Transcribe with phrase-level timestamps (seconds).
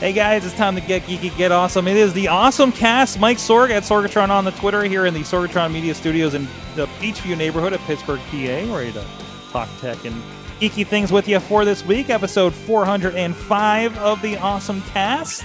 [0.00, 1.86] Hey guys, it's time to get geeky, get awesome.
[1.86, 3.20] It is the Awesome Cast.
[3.20, 6.86] Mike Sorg at Sorgatron on the Twitter here in the Sorgatron Media Studios in the
[6.98, 8.74] Beechview neighborhood of Pittsburgh, PA.
[8.74, 9.04] Ready to
[9.52, 10.20] talk tech and
[10.58, 15.44] geeky things with you for this week, episode 405 of the Awesome Cast.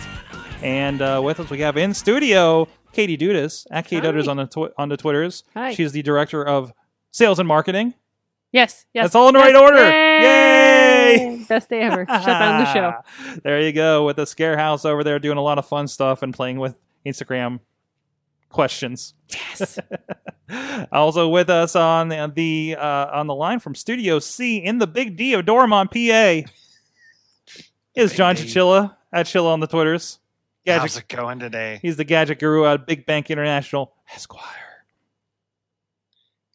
[0.65, 4.11] And uh, with us, we have in studio Katie Dudas at Kate Hi.
[4.11, 5.43] Dudas on the tw- on the Twitters.
[5.53, 5.75] Hi.
[5.75, 6.73] She's the director of
[7.11, 7.93] sales and marketing.
[8.51, 9.03] Yes, yes.
[9.03, 9.53] That's all in the yes.
[9.53, 9.83] right order.
[9.87, 11.37] Yay!
[11.37, 11.45] Yay!
[11.47, 12.07] Best day ever.
[12.09, 12.93] Shut down the show.
[13.43, 16.23] there you go with the scare house over there doing a lot of fun stuff
[16.23, 16.73] and playing with
[17.05, 17.59] Instagram
[18.49, 19.13] questions.
[19.29, 19.77] Yes.
[20.91, 24.87] also with us on the, the uh, on the line from Studio C in the
[24.87, 25.97] Big D of Dormont, PA,
[27.95, 28.45] is John D.
[28.45, 30.17] Chichilla at Chilla on the Twitters.
[30.67, 31.79] How's Gadget, it going today?
[31.81, 34.41] he's the gadget guru at Big Bank International Esquire.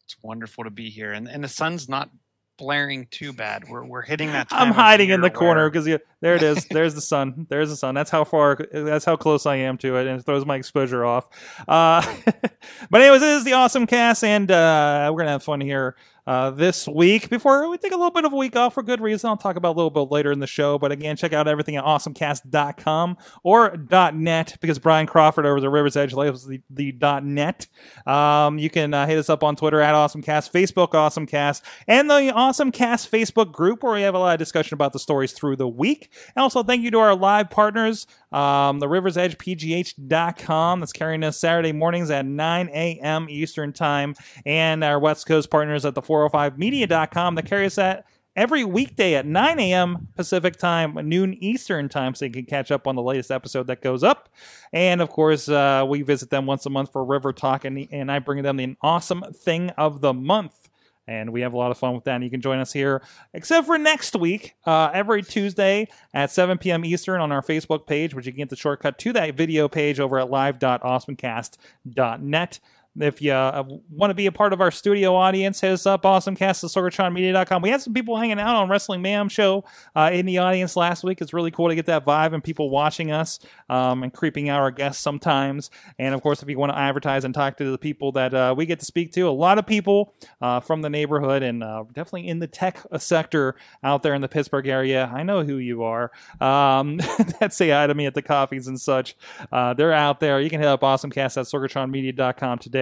[0.03, 2.09] It's wonderful to be here, and and the sun's not
[2.57, 3.69] blaring too bad.
[3.69, 4.47] We're we're hitting that.
[4.51, 6.65] I'm hiding in the corner because there it is.
[6.65, 7.47] There's the sun.
[7.49, 7.95] There's the sun.
[7.95, 8.59] That's how far.
[8.73, 11.29] That's how close I am to it, and it throws my exposure off.
[11.67, 12.01] Uh,
[12.89, 15.95] but anyways, this is the awesome cast, and uh, we're gonna have fun here
[16.27, 17.29] uh, this week.
[17.29, 19.55] Before we take a little bit of a week off for good reason, I'll talk
[19.55, 20.77] about a little bit later in the show.
[20.77, 23.77] But again, check out everything at awesomecast.com or
[24.13, 26.91] .net because Brian Crawford over the Rivers Edge labels the, the
[27.23, 27.67] .net.
[28.05, 32.31] Um, you can uh, hit us up on Twitter at awesomecast, Facebook awesomecast, and the
[32.35, 35.67] awesomecast Facebook group where we have a lot of discussion about the stories through the
[35.67, 36.11] week.
[36.35, 41.23] And also, thank you to our live partners, um, the Rivers Edge PGH.com that's carrying
[41.23, 43.27] us Saturday mornings at 9 a.m.
[43.29, 44.15] Eastern Time,
[44.45, 48.05] and our West Coast partners at the 405media.com that carry us at
[48.35, 50.07] every weekday at 9 a.m.
[50.15, 53.81] Pacific time, noon Eastern time, so you can catch up on the latest episode that
[53.81, 54.29] goes up.
[54.73, 58.11] And of course, uh, we visit them once a month for River Talk, and, and
[58.11, 60.60] I bring them the awesome thing of the month.
[61.07, 62.15] And we have a lot of fun with that.
[62.15, 63.01] And you can join us here,
[63.33, 66.85] except for next week, uh, every Tuesday at 7 p.m.
[66.85, 69.99] Eastern on our Facebook page, which you can get the shortcut to that video page
[69.99, 72.59] over at live.awesomecast.net.
[72.99, 76.03] If you uh, want to be a part of our studio audience, hit us up,
[76.03, 77.61] awesomecast at sorgatronmedia.com.
[77.61, 79.63] We had some people hanging out on Wrestling Mayhem show
[79.95, 81.21] uh, in the audience last week.
[81.21, 84.59] It's really cool to get that vibe and people watching us um, and creeping out
[84.59, 85.71] our guests sometimes.
[85.99, 88.53] And of course, if you want to advertise and talk to the people that uh,
[88.57, 91.85] we get to speak to, a lot of people uh, from the neighborhood and uh,
[91.93, 95.09] definitely in the tech sector out there in the Pittsburgh area.
[95.13, 96.11] I know who you are.
[96.41, 96.97] Um,
[97.39, 99.15] that say hi to me at the coffees and such.
[99.49, 100.41] Uh, they're out there.
[100.41, 102.80] You can hit up awesomecast at sorgatronmedia.com today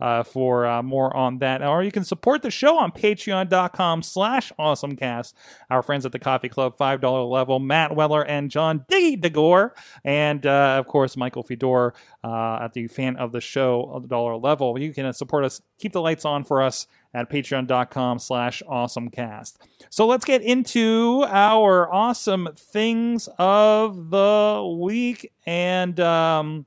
[0.00, 1.62] uh, for uh, more on that.
[1.62, 5.34] Or you can support the show on patreon.com slash awesomecast.
[5.70, 9.72] Our friends at the Coffee Club, $5 level, Matt Weller and John Diggy DeGore.
[10.04, 11.94] And, uh, of course, Michael Fedor
[12.24, 14.78] uh, at the fan of the show, dollar level.
[14.78, 19.54] You can support us, keep the lights on for us at patreon.com slash awesomecast.
[19.90, 25.30] So let's get into our awesome things of the week.
[25.44, 26.66] And um,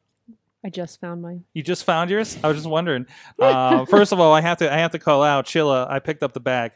[0.65, 1.43] I just found mine.
[1.53, 2.37] you just found yours?
[2.43, 3.05] I was just wondering.
[3.39, 5.87] Uh, first of all, I have to I have to call out Chilla.
[5.89, 6.71] I picked up the bag.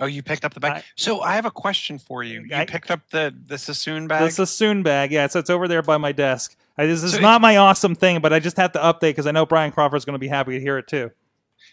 [0.00, 0.72] Oh, you picked up the bag.
[0.76, 2.44] I- so I have a question for you.
[2.48, 4.22] You I- picked up the the Sassoon bag.
[4.22, 5.10] The Sassoon bag.
[5.10, 6.54] Yeah, so it's over there by my desk.
[6.76, 9.26] I, this is So not my awesome thing, but I just have to update because
[9.26, 11.10] I know Brian Crawford's going to be happy to hear it too.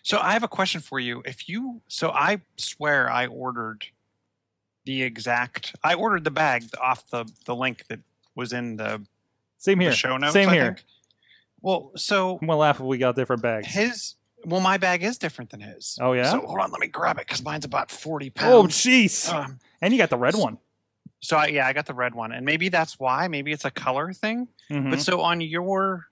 [0.01, 1.21] So I have a question for you.
[1.25, 3.85] If you so I swear I ordered
[4.85, 7.99] the exact I ordered the bag off the the link that
[8.33, 9.03] was in the,
[9.59, 9.93] Same the here.
[9.93, 10.33] show notes.
[10.33, 10.77] Same I here.
[11.65, 13.67] Well, so I'm gonna laugh if we got different bags.
[13.67, 14.15] his
[14.45, 15.97] well, my bag is different than his.
[15.99, 16.29] Oh, yeah?
[16.29, 18.53] So hold on, let me grab it because mine's about forty pounds.
[18.53, 19.33] Oh jeez.
[19.33, 20.59] Um, and you got the red one.
[21.19, 23.27] so I, yeah, I got the red one, and maybe that's why.
[23.27, 24.47] Maybe it's a color thing.
[24.69, 24.91] Mhm.
[24.91, 26.05] But so on your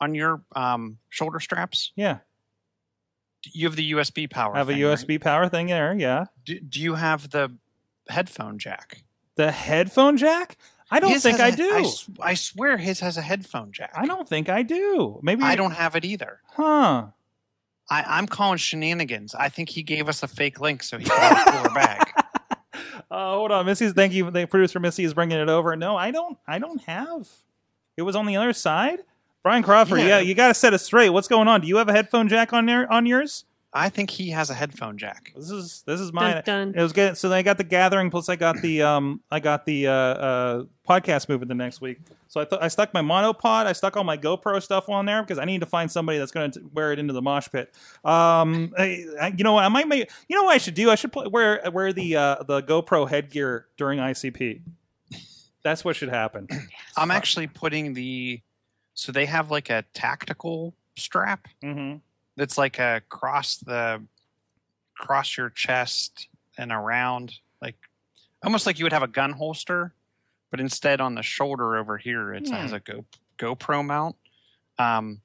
[0.00, 2.18] on your um, shoulder straps, yeah,
[3.52, 4.54] you have the USB power.
[4.54, 4.96] I have a thing, right?
[4.98, 5.92] USB power thing there.
[5.98, 7.52] Yeah, Do, do you have the
[8.08, 9.02] headphone jack?
[9.36, 10.56] the headphone jack.
[10.94, 11.74] I don't His think I a- do.
[11.74, 13.90] I, s- I swear his has a headphone jack.
[13.96, 15.18] I don't think I do.
[15.22, 16.40] Maybe I don't have it either.
[16.52, 17.06] Huh.
[17.90, 19.34] I, I'm calling shenanigans.
[19.34, 22.00] I think he gave us a fake link so he could have a cooler bag.
[23.10, 23.92] Uh, hold on, Missy's.
[23.92, 24.28] Thank you.
[24.30, 25.76] The producer Missy is bringing it over.
[25.76, 26.36] No, I don't.
[26.48, 27.28] I don't have.
[27.96, 29.00] It was on the other side.
[29.44, 30.00] Brian Crawford.
[30.00, 30.20] Yeah, Yeah.
[30.20, 31.10] you got to set it straight.
[31.10, 31.60] What's going on?
[31.60, 33.44] Do you have a headphone jack on there on yours?
[33.76, 35.32] I think he has a headphone jack.
[35.34, 36.42] This is this is mine.
[36.44, 36.78] Dun, dun.
[36.78, 37.16] It was good.
[37.18, 38.08] So I got the gathering.
[38.08, 41.98] Plus, I got the um, I got the uh, uh, podcast moving the next week.
[42.28, 43.66] So I thought I stuck my monopod.
[43.66, 46.30] I stuck all my GoPro stuff on there because I need to find somebody that's
[46.30, 47.74] going to wear it into the mosh pit.
[48.04, 49.64] Um, I, I- you know what?
[49.64, 50.08] I might make.
[50.28, 50.88] You know what I should do?
[50.90, 54.60] I should put, wear wear the uh, the GoPro headgear during ICP.
[55.64, 56.46] That's what should happen.
[56.96, 58.40] I'm actually putting the.
[58.94, 61.94] So they have like a tactical strap hmm
[62.36, 64.02] that's like a cross the
[64.96, 67.76] cross your chest and around like
[68.42, 69.92] almost like you would have a gun holster
[70.50, 73.04] but instead on the shoulder over here it has a Go,
[73.38, 74.16] gopro mount.
[74.78, 75.20] Um,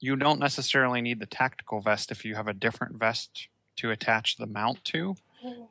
[0.00, 4.36] you don't necessarily need the tactical vest if you have a different vest to attach
[4.36, 5.16] the mount to.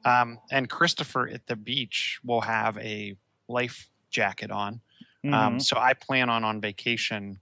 [0.05, 3.15] Um, and christopher at the beach will have a
[3.47, 4.81] life jacket on.
[5.25, 5.33] Mm-hmm.
[5.33, 7.39] um, so i plan on on vacation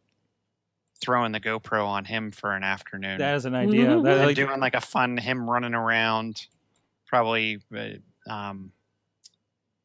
[1.03, 3.87] throwing the gopro on him for an afternoon that is an idea.
[3.87, 4.03] Mhm.
[4.03, 6.47] That, like, doing like a fun him running around,
[7.05, 8.71] probably uh, um,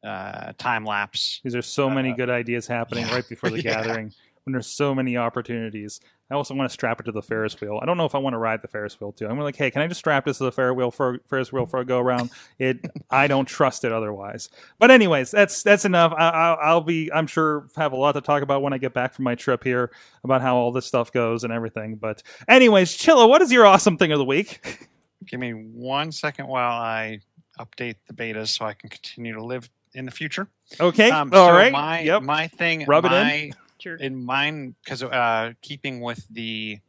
[0.03, 1.41] uh, time lapse.
[1.43, 3.15] These are so many Uh, good ideas happening yeah.
[3.15, 3.83] right before the Yeah.
[3.83, 4.13] gathering
[4.43, 5.99] when there's so many opportunities.
[6.31, 7.79] I also want to strap it to the Ferris wheel.
[7.81, 9.27] I don't know if I want to ride the Ferris wheel too.
[9.27, 11.65] I'm like, hey, can I just strap this to the Ferris wheel for Ferris wheel
[11.65, 12.29] for a go around?
[12.59, 14.49] It, I don't trust it otherwise.
[14.77, 16.13] But anyways, that's that's enough.
[16.15, 18.93] I, I, I'll be, I'm sure, have a lot to talk about when I get
[18.93, 19.91] back from my trip here
[20.23, 21.95] about how all this stuff goes and everything.
[21.95, 24.87] But anyways, Chilla, what is your awesome thing of the week?
[25.25, 27.19] Give me one second while I
[27.59, 30.47] update the betas so I can continue to live in the future.
[30.79, 32.21] Okay, Um, all so right, My yep.
[32.21, 32.85] my thing.
[32.85, 33.53] Rub it in.
[33.79, 33.95] My, Sure.
[33.95, 36.79] in mine because uh, keeping with the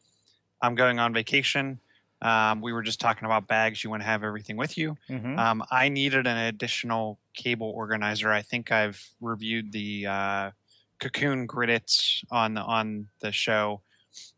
[0.63, 1.81] I'm going on vacation.
[2.23, 3.83] Um, we were just talking about bags.
[3.83, 4.97] You want to have everything with you.
[5.09, 5.39] Mhm.
[5.39, 8.31] Um, I needed an additional cable organizer.
[8.31, 10.51] I think I've reviewed the uh,
[10.99, 13.81] Cocoon GRID-ITs on the on the show.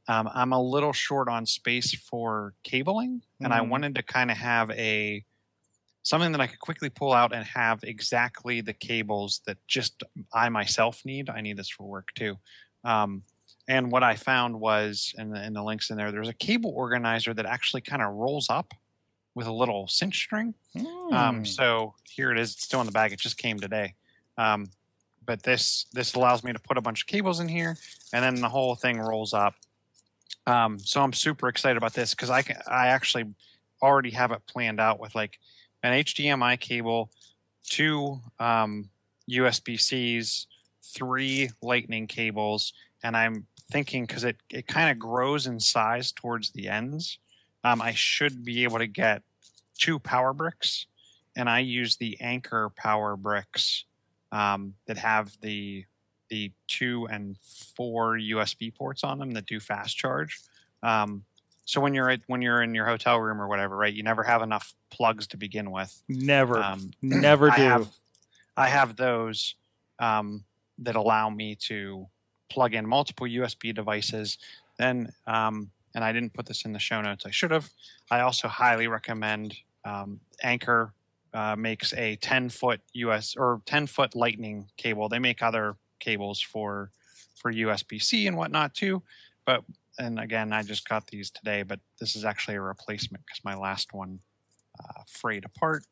[0.07, 3.69] Um, I'm a little short on space for cabling, and I Mhm.
[3.71, 5.25] wanted to kind of have a
[6.03, 10.03] something that I could quickly pull out and have exactly the cables that just
[10.33, 11.31] I myself need.
[11.31, 12.37] I need this for work too.
[12.85, 13.23] Um,
[13.69, 16.73] and what I found was, and the, in the links in there, there's a cable
[16.75, 18.75] organizer that actually kind of rolls up
[19.35, 20.55] with a little cinch string.
[20.77, 21.13] Mm.
[21.13, 22.53] Um, so here it is.
[22.53, 23.13] It's still in the bag.
[23.13, 23.95] It just came today.
[24.37, 24.71] Um,
[25.25, 27.77] but this this allows me to put a bunch of cables in here,
[28.13, 29.55] and then the whole thing rolls up.
[30.47, 33.27] Um, so I'm super excited about this because I can I actually
[33.81, 35.39] already have it planned out with like
[35.83, 37.11] an HDMI cable,
[37.69, 38.91] two um,
[39.31, 40.47] USB Cs,
[40.83, 46.51] three Lightning cables, and I'm thinking because it it kind of grows in size towards
[46.51, 47.19] the ends.
[47.65, 49.23] Um, I should be able to get
[49.79, 50.87] two power bricks,
[51.37, 53.85] and I use the Anker power bricks
[54.31, 55.85] um, that have the
[56.29, 57.37] the two and
[57.77, 60.41] four USB ports on them that do fast charge.
[60.83, 61.25] Um,
[61.67, 64.23] so when you're at, when you're in your hotel room or whatever, right, you never
[64.23, 66.03] have enough plugs to begin with.
[66.09, 67.63] never, Um, never I do.
[67.63, 67.89] have,
[68.57, 69.57] I have those
[69.99, 70.45] um,
[70.79, 72.07] that allow me to
[72.51, 74.39] plug in multiple USB devices.
[74.79, 77.27] Then, um, and I didn't put this in the show notes.
[77.27, 77.71] I should have.
[78.11, 80.93] I also highly recommend um, Anker
[81.35, 85.09] uh, makes a 10 foot US or 10 foot Lightning cable.
[85.09, 86.91] They make other cables for
[87.37, 89.03] for USB C and whatnot too.
[89.45, 89.65] But
[89.99, 93.55] and again, I just got these today, but this is actually a replacement because my
[93.55, 94.21] last one
[94.79, 95.85] uh, frayed apart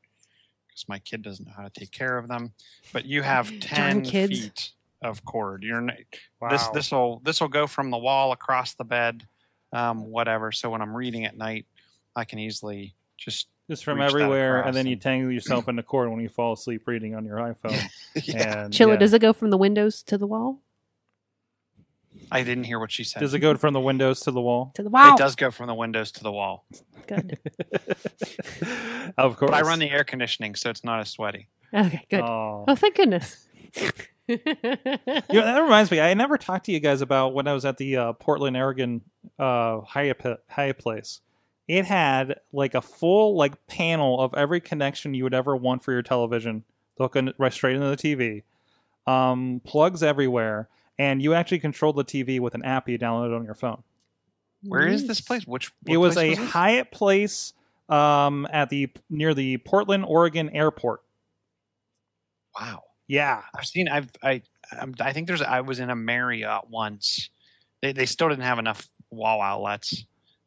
[0.68, 2.52] because my kid doesn't know how to take care of them.
[2.92, 4.40] But you have Darn ten kids.
[4.40, 4.70] feet
[5.02, 5.62] of cord.
[5.62, 5.96] You're n-
[6.40, 6.50] wow.
[6.50, 9.26] this this will this will go from the wall across the bed,
[9.72, 10.52] um, whatever.
[10.52, 11.66] So when I'm reading at night,
[12.14, 16.10] I can easily just just from everywhere, and then you tangle yourself in the cord
[16.10, 17.80] when you fall asleep reading on your iPhone.
[18.34, 18.96] And, Chilla, yeah.
[18.96, 20.60] does it go from the windows to the wall?
[22.30, 23.20] I didn't hear what she said.
[23.20, 24.72] Does it go from the windows to the wall?
[24.74, 25.14] To the wall.
[25.14, 26.64] It does go from the windows to the wall,
[27.06, 27.38] Good.
[29.18, 29.50] of course.
[29.50, 31.48] but I run the air conditioning, so it's not as sweaty.
[31.74, 32.20] Okay, good.
[32.20, 32.64] Oh.
[32.66, 33.46] Oh, thank goodness.
[34.28, 34.38] You
[35.38, 36.00] know, that reminds me.
[36.00, 39.00] I never talked to you guys about when I was at the uh, Portland, Oregon
[39.38, 41.20] uh, Hyatt, Hyatt place.
[41.66, 45.92] It had like a full like panel of every connection you would ever want for
[45.92, 46.64] your television,
[46.98, 48.42] looking right straight into the TV.
[49.06, 50.68] Um, plugs everywhere,
[51.00, 53.82] and you actually controlled the TV with an app you downloaded on your phone.
[54.62, 55.46] Where is this place?
[55.46, 56.50] Which what it was a this?
[56.50, 57.54] Hyatt place
[57.88, 61.00] um, at the near the Portland, Oregon airport.
[62.58, 62.82] Wow.
[63.06, 63.88] Yeah, I've seen.
[63.88, 64.10] I've.
[64.22, 64.42] I.
[64.78, 65.42] I'm, I think there's.
[65.42, 67.30] I was in a Marriott once.
[67.82, 70.04] They they still didn't have enough wall outlets,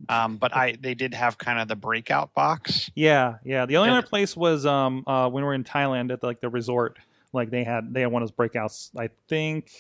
[0.07, 2.89] Um, but I they did have kind of the breakout box.
[2.95, 3.65] Yeah, yeah.
[3.65, 6.39] The only And- other place was um uh when we were in Thailand at like
[6.39, 6.99] the resort.
[7.33, 8.91] Like they had they had one of those breakouts.
[8.97, 9.71] I think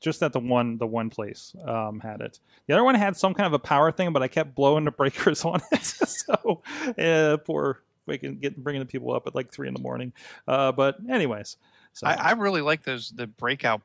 [0.00, 2.40] just at the one the one place um had it.
[2.66, 4.90] The other one had some kind of a power thing, but I kept blowing the
[4.90, 5.84] breakers on it.
[5.84, 6.62] so
[6.98, 10.12] uh, poor waking getting bringing the people up at like three in the morning.
[10.48, 11.56] Uh, but anyways,
[11.92, 13.82] so I, I really like those the breakout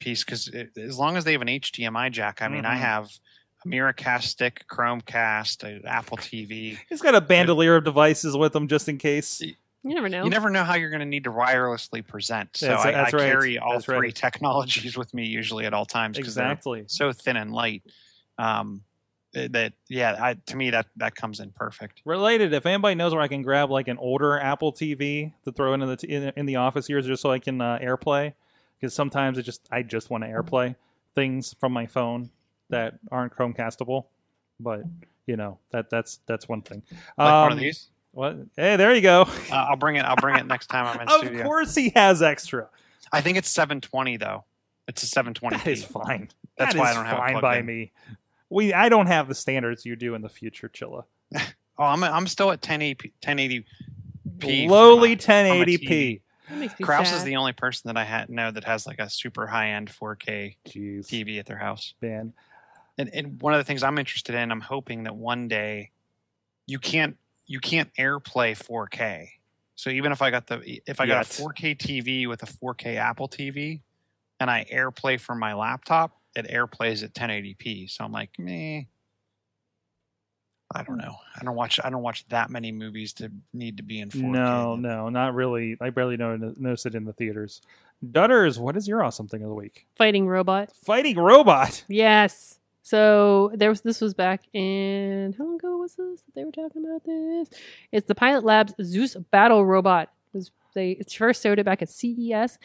[0.00, 2.80] piece because as long as they have an HDMI jack, I mean, I Mhm.
[2.80, 3.10] have
[3.64, 6.76] a Miracast stick, Chromecast, Apple TV.
[6.88, 9.40] he's got a bandolier of devices with him just in case.
[9.84, 10.24] You never know.
[10.24, 12.56] You never know how you're going to need to wirelessly present.
[12.56, 13.24] So That's- I, that's I right.
[13.32, 14.14] carry all That's three right.
[14.14, 16.80] technologies with me usually at all times because Exactly.
[16.82, 17.82] they're so thin and light.
[18.38, 18.82] Um,
[19.34, 22.02] that yeah, I, to me that that comes in perfect.
[22.04, 25.72] Related, if anybody knows where I can grab like an older Apple TV to throw
[25.72, 28.34] into the t- in, in the office here, just so I can uh, AirPlay,
[28.78, 30.76] because sometimes it just I just want to AirPlay
[31.14, 32.28] things from my phone
[32.68, 34.04] that aren't Chromecastable.
[34.60, 34.82] But
[35.26, 36.82] you know that that's that's one thing.
[37.16, 37.88] Like one of Um, these.
[38.12, 38.36] What?
[38.56, 39.22] Hey, there you go.
[39.50, 40.04] Uh, I'll bring it.
[40.04, 41.40] I'll bring it next time I'm in of studio.
[41.40, 42.68] Of course, he has extra.
[43.12, 44.44] I think it's 720 though.
[44.88, 45.56] It's a 720.
[45.56, 46.28] That is fine.
[46.58, 47.66] That's That why I don't have fine plugged by in.
[47.66, 47.92] me.
[48.50, 51.04] We I don't have the standards you do in the future, Chilla.
[51.78, 54.68] Oh, I'm I'm still at 1080 1080p.
[54.68, 55.78] Lowly from a- from 1080p.
[55.88, 56.20] TV.
[56.50, 57.16] That makes me Kraus sad.
[57.16, 59.90] is the only person that I ha- know that has like a super high end
[59.90, 61.94] 4K Jeez, TV at their house.
[62.02, 62.34] man.
[62.98, 65.90] And, and one of the things I'm interested in, I'm hoping that one day
[66.66, 67.16] you can't
[67.46, 69.28] you can't AirPlay 4K.
[69.74, 71.38] So even if I got the if I got Yet.
[71.38, 73.80] a 4K TV with a 4K Apple TV,
[74.38, 77.90] and I AirPlay from my laptop, it AirPlays at 1080p.
[77.90, 78.82] So I'm like, meh.
[80.74, 81.16] I don't know.
[81.38, 81.78] I don't watch.
[81.84, 84.22] I don't watch that many movies to need to be in 4K.
[84.22, 85.76] No, no, not really.
[85.80, 87.60] I barely know, notice it in the theaters.
[88.04, 89.86] Dutters, what is your awesome thing of the week?
[89.96, 90.70] Fighting robot.
[90.84, 91.84] Fighting robot.
[91.88, 92.58] Yes.
[92.82, 96.50] So there was this was back in how long ago was this that they were
[96.50, 97.48] talking about this?
[97.92, 100.10] It's the Pilot Labs Zeus Battle Robot.
[100.34, 102.58] It was they first showed it back at CES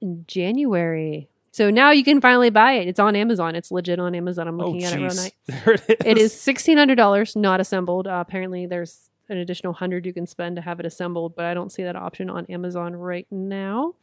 [0.00, 1.28] in January.
[1.52, 2.88] So now you can finally buy it.
[2.88, 3.54] It's on Amazon.
[3.54, 4.48] It's legit on Amazon.
[4.48, 5.60] I'm looking oh, at it right now.
[5.64, 5.96] There it is.
[6.04, 8.06] It is sixteen hundred dollars, not assembled.
[8.06, 11.54] Uh, apparently, there's an additional hundred you can spend to have it assembled, but I
[11.54, 13.94] don't see that option on Amazon right now.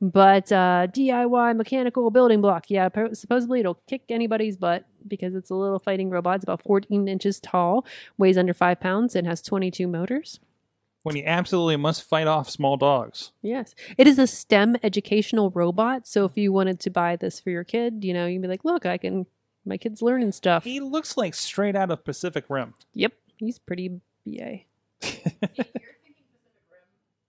[0.00, 5.54] But uh, DIY mechanical building block, yeah, supposedly it'll kick anybody's butt because it's a
[5.54, 6.36] little fighting robot.
[6.36, 7.84] It's about fourteen inches tall,
[8.18, 10.40] weighs under five pounds, and has twenty-two motors.
[11.02, 13.32] when you absolutely must fight off small dogs.
[13.42, 13.74] Yes.
[13.96, 16.06] It is a STEM educational robot.
[16.06, 18.66] So if you wanted to buy this for your kid, you know, you'd be like,
[18.66, 19.24] look, I can,
[19.64, 20.64] my kid's learning stuff.
[20.64, 22.74] He looks like straight out of Pacific Rim.
[22.92, 23.14] Yep.
[23.38, 24.58] He's pretty BA.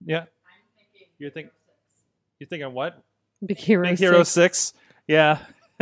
[0.06, 0.26] Yeah.
[1.20, 1.52] You're thinking.
[2.40, 3.02] You're thinking what?
[3.46, 3.88] Big Hero.
[3.88, 4.30] Big Hero 6.
[4.30, 4.74] Six.
[5.08, 5.40] Yeah.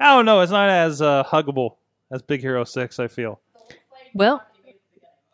[0.00, 0.40] I don't know.
[0.40, 1.76] It's not as uh, huggable
[2.10, 2.98] as Big Hero Six.
[2.98, 3.40] I feel.
[4.14, 4.42] Well,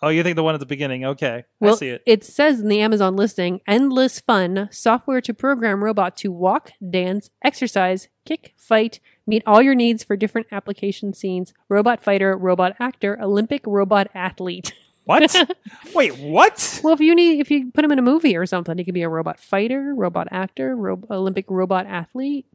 [0.02, 1.06] Oh, you think the one at the beginning?
[1.06, 2.24] Okay, well, I see it.
[2.24, 8.08] says in the Amazon listing, endless fun software to program robot to walk, dance, exercise,
[8.26, 11.54] kick, fight, meet all your needs for different application scenes.
[11.70, 14.74] Robot fighter, robot actor, Olympic robot athlete.
[15.04, 15.34] What?
[15.94, 16.80] Wait, what?
[16.82, 18.94] Well, if you need, if you put him in a movie or something, he could
[18.94, 22.46] be a robot fighter, robot actor, ro- Olympic robot athlete.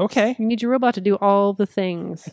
[0.00, 2.28] Okay, You need your robot to do all the things.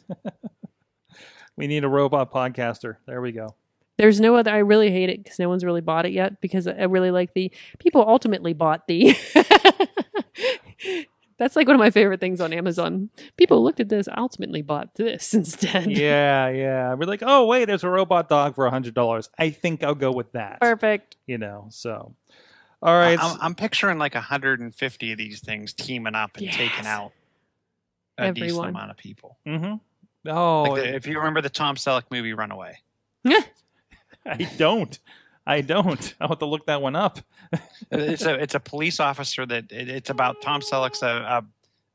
[1.58, 2.98] we need a robot podcaster.
[3.08, 3.56] There we go.
[3.98, 4.51] There's no other.
[4.51, 6.42] I really hate it because no one's really bought it yet.
[6.42, 9.15] Because I really like the people ultimately bought the.
[11.38, 13.10] That's like one of my favorite things on Amazon.
[13.36, 15.92] People looked at this, ultimately bought this instead.
[15.92, 16.94] Yeah, yeah.
[16.94, 19.30] We're like, oh wait, there's a robot dog for a hundred dollars.
[19.38, 20.62] I think I'll go with that.
[20.62, 21.18] Perfect.
[21.27, 22.15] You know, so.
[22.82, 23.18] All right.
[23.22, 27.12] I'm, I'm picturing like 150 of these things teaming up and taking out
[28.18, 29.38] a decent amount of people.
[29.46, 29.75] mm-hmm.
[30.30, 32.77] Oh, Like the- if you remember the Tom Selleck movie Runaway,
[34.25, 34.98] I don't.
[35.47, 36.15] I don't.
[36.21, 37.19] I'll have to look that one up.
[37.91, 41.45] it's a it's a police officer that it, it's about Tom Selleck's a, a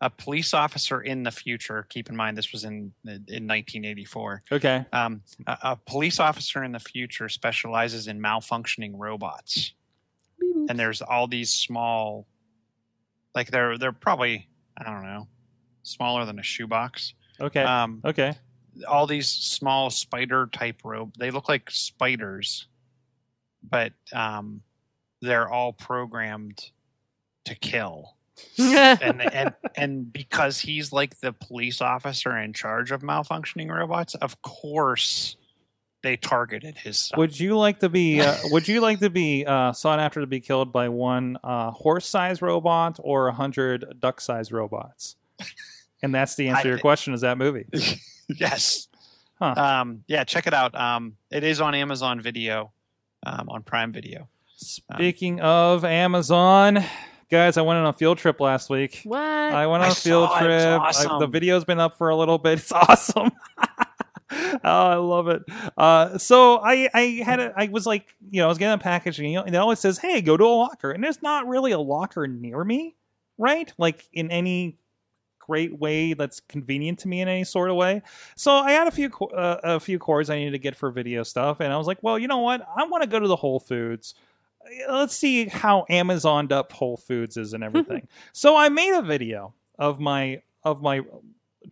[0.02, 1.87] a police officer in the future.
[1.88, 4.42] Keep in mind this was in in 1984.
[4.50, 4.87] Okay.
[4.92, 9.75] Um, a, a police officer in the future specializes in malfunctioning robots,
[10.69, 12.26] and there's all these small,
[13.35, 15.28] like they're they're probably I don't know,
[15.83, 17.14] smaller than a shoebox.
[17.40, 17.62] Okay.
[17.62, 18.35] Um, okay.
[18.88, 21.16] all these small spider type rope.
[21.19, 22.66] They look like spiders,
[23.69, 24.62] but um,
[25.21, 26.71] they're all programmed
[27.45, 28.17] to kill.
[28.59, 34.40] And and and because he's like the police officer in charge of malfunctioning robots, of
[34.40, 35.37] course
[36.02, 37.19] they targeted his son.
[37.19, 38.21] Would you like to be?
[38.21, 41.71] Uh, would you like to be uh, sought after to be killed by one uh,
[41.71, 45.17] horse-sized robot or a hundred duck-sized robots?
[46.02, 47.12] And that's the answer I- to your question.
[47.12, 47.67] Is that movie?
[48.29, 48.88] yes.
[49.38, 49.55] Huh.
[49.57, 50.75] Um, yeah, check it out.
[50.75, 52.73] Um, it is on Amazon Video,
[53.25, 54.29] um, on Prime Video.
[54.57, 56.85] Speaking of Amazon,
[57.31, 59.00] guys, I went on a field trip last week.
[59.05, 59.19] What?
[59.21, 60.50] I went on I a field saw it.
[60.50, 61.11] It trip.
[61.11, 62.59] I- the video's been up for a little bit.
[62.59, 63.31] It's awesome.
[64.33, 65.43] oh, I love it.
[65.77, 68.79] Uh, so I, I had a, I was like, you know, I was getting a
[68.79, 71.23] package, and, you know, and it always says, "Hey, go to a locker," and there's
[71.23, 72.95] not really a locker near me,
[73.39, 73.73] right?
[73.79, 74.77] Like in any
[75.50, 78.02] great way that's convenient to me in any sort of way.
[78.37, 81.25] So I had a few uh, a few cords I needed to get for video
[81.25, 82.64] stuff, and I was like, well, you know what?
[82.76, 84.14] I want to go to the Whole Foods.
[84.88, 88.07] Let's see how Amazoned up Whole Foods is and everything.
[88.33, 91.00] so I made a video of my of my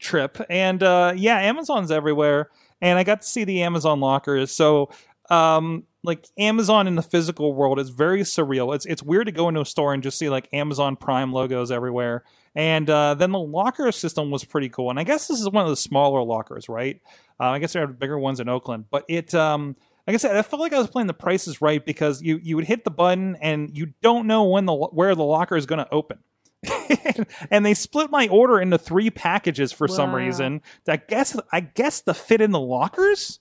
[0.01, 4.51] trip, and uh, yeah, Amazon's everywhere, and I got to see the Amazon lockers.
[4.51, 4.91] So
[5.31, 8.75] um like Amazon in the physical world is very surreal.
[8.75, 11.71] It's it's weird to go into a store and just see like Amazon Prime logos
[11.71, 12.25] everywhere.
[12.55, 14.91] And uh, then the locker system was pretty cool.
[14.91, 17.01] And I guess this is one of the smaller lockers, right?
[17.41, 19.77] Uh, I guess there are bigger ones in Oakland, but it um
[20.09, 22.57] like I said, I felt like I was playing the prices right because you you
[22.57, 25.81] would hit the button and you don't know when the where the locker is going
[25.81, 26.19] to open.
[27.51, 30.63] and they split my order into three packages for some reason.
[30.89, 33.39] I guess I guess to fit in the lockers.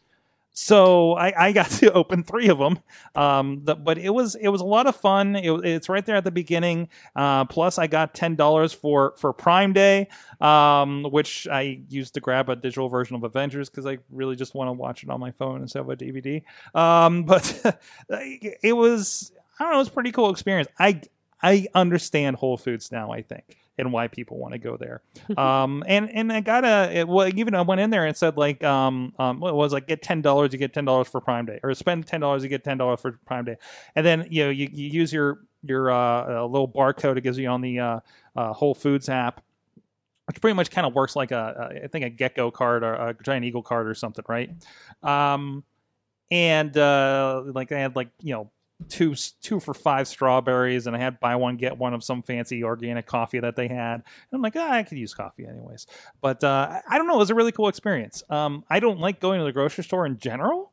[0.59, 2.79] So I, I got to open three of them,
[3.13, 5.35] um, the, but it was it was a lot of fun.
[5.35, 6.89] It, it's right there at the beginning.
[7.15, 10.07] Uh, plus, I got ten dollars for for Prime Day,
[10.41, 14.55] um, which I used to grab a digital version of Avengers because I really just
[14.55, 16.41] want to watch it on my phone instead of a DVD.
[16.73, 20.69] Um, but it was I don't know, it was a pretty cool experience.
[20.79, 21.01] I
[21.43, 23.11] I understand Whole Foods now.
[23.11, 25.01] I think and why people want to go there.
[25.37, 28.37] um, and and I got a it, well, even I went in there and said
[28.37, 31.45] like um um what was like get ten dollars you get ten dollars for Prime
[31.45, 33.57] Day or spend ten dollars you get ten dollars for Prime Day,
[33.95, 37.37] and then you know you, you use your your uh, uh, little barcode it gives
[37.37, 37.99] you on the uh,
[38.35, 39.41] uh, Whole Foods app.
[40.25, 42.93] Which pretty much kind of works like a, a, I think a GetGo card or
[42.95, 44.49] a giant eagle card or something, right?
[45.01, 45.63] Um,
[46.29, 48.51] and uh, like I had like you know
[48.89, 52.63] two two for five strawberries, and I had buy one get one of some fancy
[52.63, 53.95] organic coffee that they had.
[53.95, 55.87] And I'm like, ah, I could use coffee anyways.
[56.21, 58.23] But uh, I- don't know, it was a really cool experience.
[58.29, 60.71] Um, I don't like going to the grocery store in general,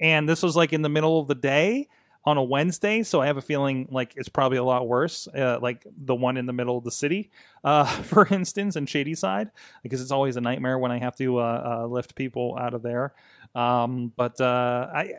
[0.00, 1.88] and this was like in the middle of the day
[2.26, 5.28] on a Wednesday, so I have a feeling like it's probably a lot worse.
[5.28, 7.30] Uh, like the one in the middle of the city,
[7.64, 9.50] uh, for instance, in Shadyside,
[9.82, 12.82] because it's always a nightmare when I have to uh, uh, lift people out of
[12.82, 13.12] there.
[13.54, 15.12] Um, but uh, I,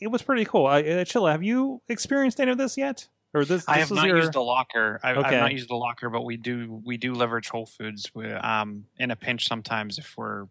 [0.00, 0.66] it was pretty cool.
[0.66, 3.08] I, uh, Chilla, have you experienced any of this yet?
[3.34, 3.64] Or this?
[3.68, 4.16] I this have was not your...
[4.18, 5.00] used a locker.
[5.02, 5.20] I, Okay.
[5.28, 8.84] I've not used a locker, but we do we do leverage Whole Foods we, um,
[8.98, 10.44] in a pinch sometimes if we're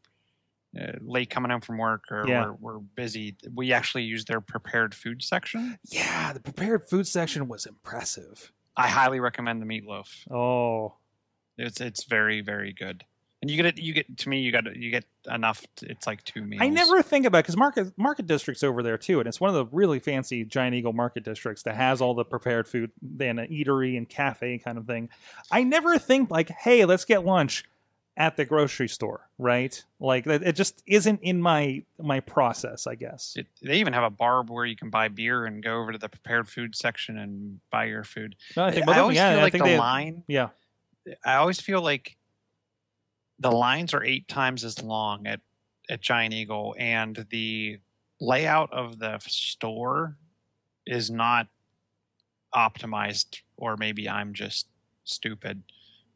[0.79, 2.47] uh, late coming home from work or Yeah.
[2.60, 3.38] we're, we're busy.
[3.53, 5.79] We actually use their prepared food section.
[5.86, 8.51] Yeah, the prepared food section was impressive.
[8.75, 10.29] I highly recommend the meatloaf.
[10.29, 10.95] Oh,
[11.58, 13.05] It's it's very very good.
[13.45, 13.77] And you get it.
[13.77, 14.39] You get to me.
[14.39, 15.63] You got you get enough.
[15.75, 16.63] To, it's like two meals.
[16.63, 19.53] I never think about because market market districts over there too, and it's one of
[19.53, 23.47] the really fancy Giant Eagle market districts that has all the prepared food and an
[23.49, 25.10] eatery and cafe kind of thing.
[25.51, 27.65] I never think like, hey, let's get lunch
[28.17, 29.84] at the grocery store, right?
[29.99, 33.36] Like it just isn't in my my process, I guess.
[33.36, 35.99] It, they even have a bar where you can buy beer and go over to
[35.99, 38.38] the prepared food section and buy your food.
[38.58, 40.23] No, I I, think, well, always yeah, feel I like the line.
[40.27, 40.49] yeah,
[41.23, 42.17] I always feel like
[43.39, 45.41] the lines are eight times as long at
[45.89, 47.79] at Giant Eagle, and the
[48.19, 50.17] layout of the store
[50.85, 51.47] is not
[52.53, 53.41] optimized.
[53.57, 54.67] Or maybe I'm just
[55.03, 55.63] stupid,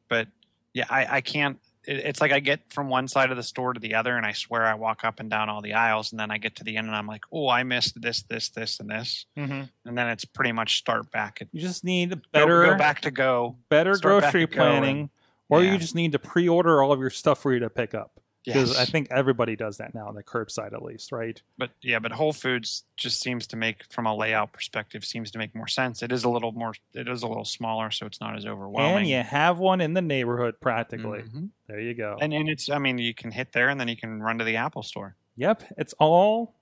[0.10, 0.28] but
[0.74, 1.60] yeah, I, I can't.
[1.88, 4.26] It, it's like I get from one side of the store to the other, and
[4.26, 6.64] I swear I walk up and down all the aisles, and then I get to
[6.64, 9.98] the end, and I'm like, oh, I missed this, this, this, and this, hmm and
[9.98, 13.12] then it's pretty much start back at you just need go- better go, back to
[13.12, 13.56] go.
[13.70, 15.10] better grocery go planning,
[15.50, 15.74] or yeah.
[15.74, 18.20] you just need to pre-order all of your stuff for you to pick up.
[18.46, 18.80] Because Yes.
[18.80, 21.40] I think everybody does that now on the curbside, at least, right?
[21.58, 25.38] but yeah, but Whole Foods just seems to make, from a layout perspective, seems to
[25.38, 26.02] make more sense.
[26.02, 28.98] It is a little more, it is a little smaller, so it's not as overwhelming.
[29.00, 31.20] And you have one in the neighborhood practically.
[31.24, 31.50] Mhm.
[31.68, 32.18] There you go.
[32.22, 34.46] And and it's, I mean, you can hit there, and then you can run to
[34.46, 35.16] the Apple Store.
[35.36, 36.56] Yep, it's all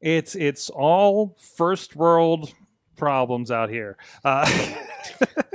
[0.00, 2.52] it's it's all first world
[2.96, 3.96] problems out here.
[4.24, 4.44] Uh,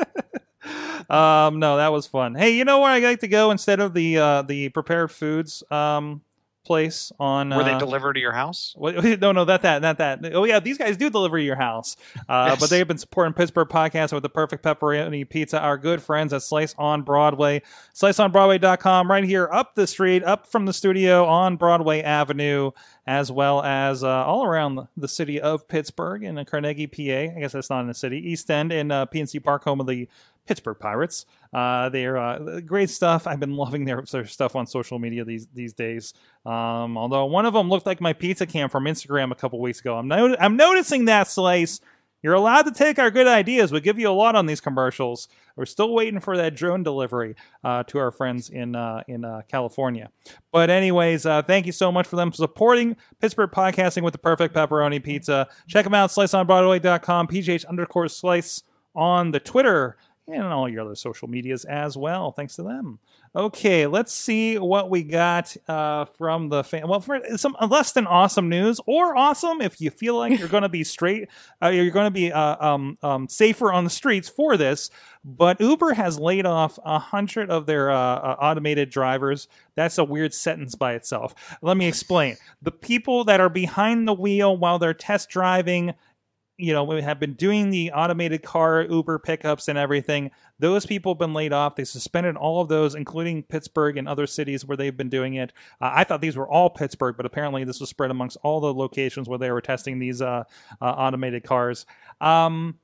[1.10, 2.36] um, no, that was fun.
[2.36, 5.64] Hey, you know where I like to go instead of the uh, the prepared foods
[5.72, 6.22] um,
[6.64, 8.76] place on Were they uh, delivered to your house?
[9.22, 10.20] No, no, that, that, not that.
[10.34, 11.96] Oh, yeah, these guys do deliver to your house.
[12.30, 12.60] Uh, Yes.
[12.60, 15.60] But they have been supporting Pittsburgh podcast with the perfect pepperoni pizza.
[15.60, 17.62] Our good friends at Slice on Broadway,
[17.94, 22.72] sliceonbroadway.com, right here up the street, up from the studio on Broadway Avenue,
[23.08, 27.36] as well as uh, all around the city of Pittsburgh in Carnegie, PA.
[27.36, 28.18] I guess that's not in the city.
[28.18, 30.08] East End in uh, PNC Park, home of the
[30.52, 31.26] Pittsburgh Pirates.
[31.54, 33.26] Uh, they're uh, great stuff.
[33.26, 36.14] I've been loving their, their stuff on social media these these days.
[36.46, 39.80] Um, although one of them looked like my pizza cam from Instagram a couple weeks
[39.80, 39.96] ago.
[39.96, 41.80] I'm no- I'm noticing that slice.
[42.22, 43.72] You're allowed to take our good ideas.
[43.72, 45.30] We give you a lot on these commercials.
[45.56, 49.44] We're still waiting for that drone delivery uh, to our friends in uh, in uh,
[49.48, 50.12] California.
[50.52, 54.54] But anyways, uh, thank you so much for them supporting Pittsburgh podcasting with the perfect
[54.54, 55.48] pepperoni pizza.
[55.70, 61.28] Check them out, sliceonbroadway.com, pgh underscore slice on the Twitter and all your other social
[61.28, 62.32] medias as well.
[62.32, 63.00] Thanks to them.
[63.34, 66.88] Okay, let's see what we got uh, from the fan.
[66.88, 70.64] Well, for some less than awesome news, or awesome if you feel like you're going
[70.64, 71.30] to be straight,
[71.64, 74.90] uh, you're going to be uh, um, um, safer on the streets for this.
[75.24, 79.48] But Uber has laid off a hundred of their uh, uh, automated drivers.
[79.76, 81.34] That's a weird sentence by itself.
[81.62, 82.38] Let me explain.
[82.62, 85.94] The people that are behind the wheel while they're test driving
[86.58, 90.32] you know, we have been doing the automated car Uber pickups and everything.
[90.60, 91.76] Those people have been laid off.
[91.76, 95.54] They suspended all of those, including Pittsburgh and other cities where they've been doing it.
[95.80, 98.74] Uh, I thought these were all Pittsburgh, but apparently this was spread amongst all the
[98.74, 100.44] locations where they were testing these uh,
[100.82, 101.86] uh, automated cars.
[102.20, 102.78] Um,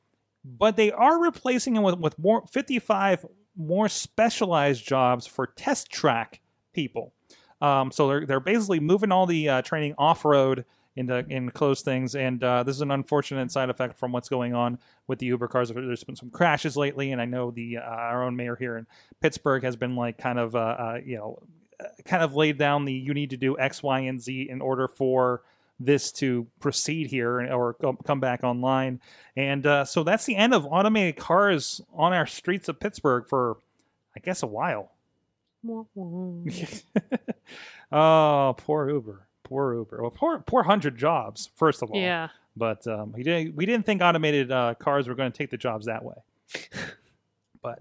[0.43, 3.25] but they are replacing them with, with more 55
[3.57, 6.41] more specialized jobs for test track
[6.73, 7.13] people.
[7.59, 10.65] Um, so they're they're basically moving all the uh, training off road
[10.97, 14.53] into in close things, and uh, this is an unfortunate side effect from what's going
[14.53, 15.69] on with the Uber cars.
[15.69, 18.87] There's been some crashes lately, and I know the uh, our own mayor here in
[19.21, 21.39] Pittsburgh has been like kind of uh, uh, you know
[22.05, 24.87] kind of laid down the you need to do X, Y, and Z in order
[24.87, 25.43] for
[25.79, 28.99] this to proceed here or come back online.
[29.35, 33.57] And uh, so that's the end of automated cars on our streets of Pittsburgh for,
[34.15, 34.91] I guess, a while.
[37.91, 39.26] Oh, poor Uber.
[39.47, 40.01] Poor Uber.
[40.01, 41.49] Well, poor, poor hundred jobs.
[41.55, 42.27] First of all, yeah.
[42.55, 43.55] But um, he didn't.
[43.55, 46.15] We didn't think automated uh, cars were going to take the jobs that way.
[47.61, 47.79] but,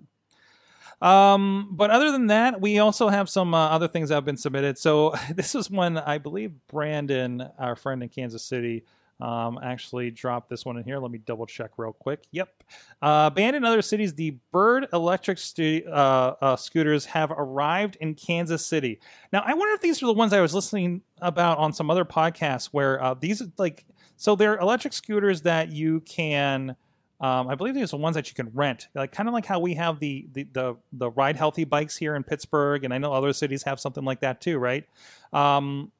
[1.04, 4.36] um, but other than that, we also have some uh, other things that have been
[4.36, 4.78] submitted.
[4.78, 8.84] So this is one I believe Brandon, our friend in Kansas City,
[9.20, 10.98] um, actually drop this one in here.
[10.98, 12.24] Let me double check real quick.
[12.32, 12.64] Yep.
[13.00, 18.14] Uh, banned in other cities, the Bird electric stu- uh, uh, scooters have arrived in
[18.14, 19.00] Kansas City.
[19.32, 22.04] Now, I wonder if these are the ones I was listening about on some other
[22.04, 26.76] podcasts where uh, these like so they're electric scooters that you can.
[27.18, 29.46] Um, I believe these are the ones that you can rent, like kind of like
[29.46, 32.98] how we have the, the the the ride healthy bikes here in Pittsburgh, and I
[32.98, 34.84] know other cities have something like that too, right?
[35.32, 35.92] Um,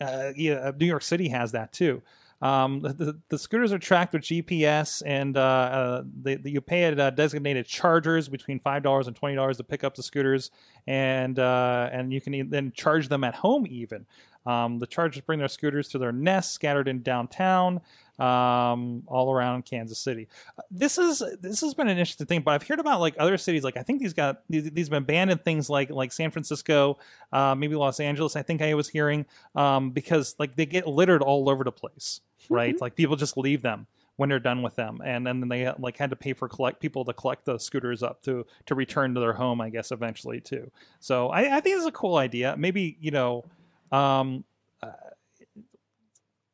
[0.00, 2.02] uh, yeah, New York City has that too.
[2.42, 6.60] Um, the, the, the scooters are tracked with GPS, and uh, uh, they, they- you
[6.60, 10.02] pay at uh, designated chargers between five dollars and twenty dollars to pick up the
[10.02, 10.50] scooters,
[10.86, 14.04] and uh, and you can then charge them at home even.
[14.44, 17.80] Um, the chargers bring their scooters to their nests scattered in downtown,
[18.18, 20.28] um, all around Kansas City.
[20.70, 23.64] This is this has been an interesting thing, but I've heard about like other cities.
[23.64, 26.30] Like I think these got these, these have been banned in things like like San
[26.30, 26.98] Francisco,
[27.32, 28.36] uh, maybe Los Angeles.
[28.36, 32.20] I think I was hearing um, because like they get littered all over the place,
[32.48, 32.80] right?
[32.80, 36.10] like people just leave them when they're done with them, and then they like had
[36.10, 39.34] to pay for collect people to collect the scooters up to to return to their
[39.34, 39.60] home.
[39.60, 40.70] I guess eventually too.
[41.00, 42.54] So I, I think it's a cool idea.
[42.56, 43.44] Maybe you know.
[43.92, 44.44] Um,
[44.82, 44.90] uh,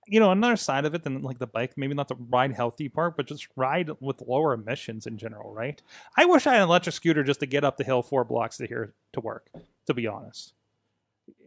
[0.06, 2.88] you know, another side of it than like the bike, maybe not the ride healthy
[2.88, 5.80] part, but just ride with lower emissions in general, right?
[6.16, 8.56] I wish I had an electric scooter just to get up the hill four blocks
[8.56, 9.48] to here to work,
[9.86, 10.54] to be honest.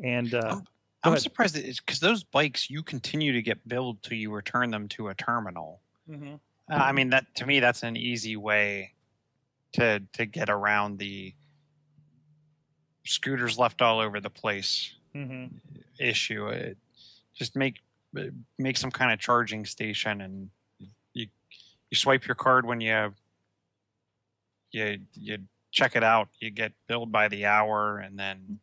[0.03, 1.21] And uh, I'm- Go I'm ahead.
[1.21, 5.13] surprised because those bikes you continue to get billed till you return them to a
[5.13, 5.81] terminal.
[6.09, 6.39] mhm.
[6.67, 8.93] Uh, I mean that to me that's an easy way
[9.73, 11.35] to to get around the
[13.05, 15.51] scooters left all over the place Mhm.
[15.99, 16.47] issue.
[16.47, 16.77] It,
[17.35, 17.81] just make
[18.57, 20.49] make some kind of charging station and
[21.13, 21.27] you
[21.89, 23.13] you swipe your card when you
[24.71, 25.37] you you
[25.71, 26.29] check it out.
[26.39, 28.59] You get billed by the hour and then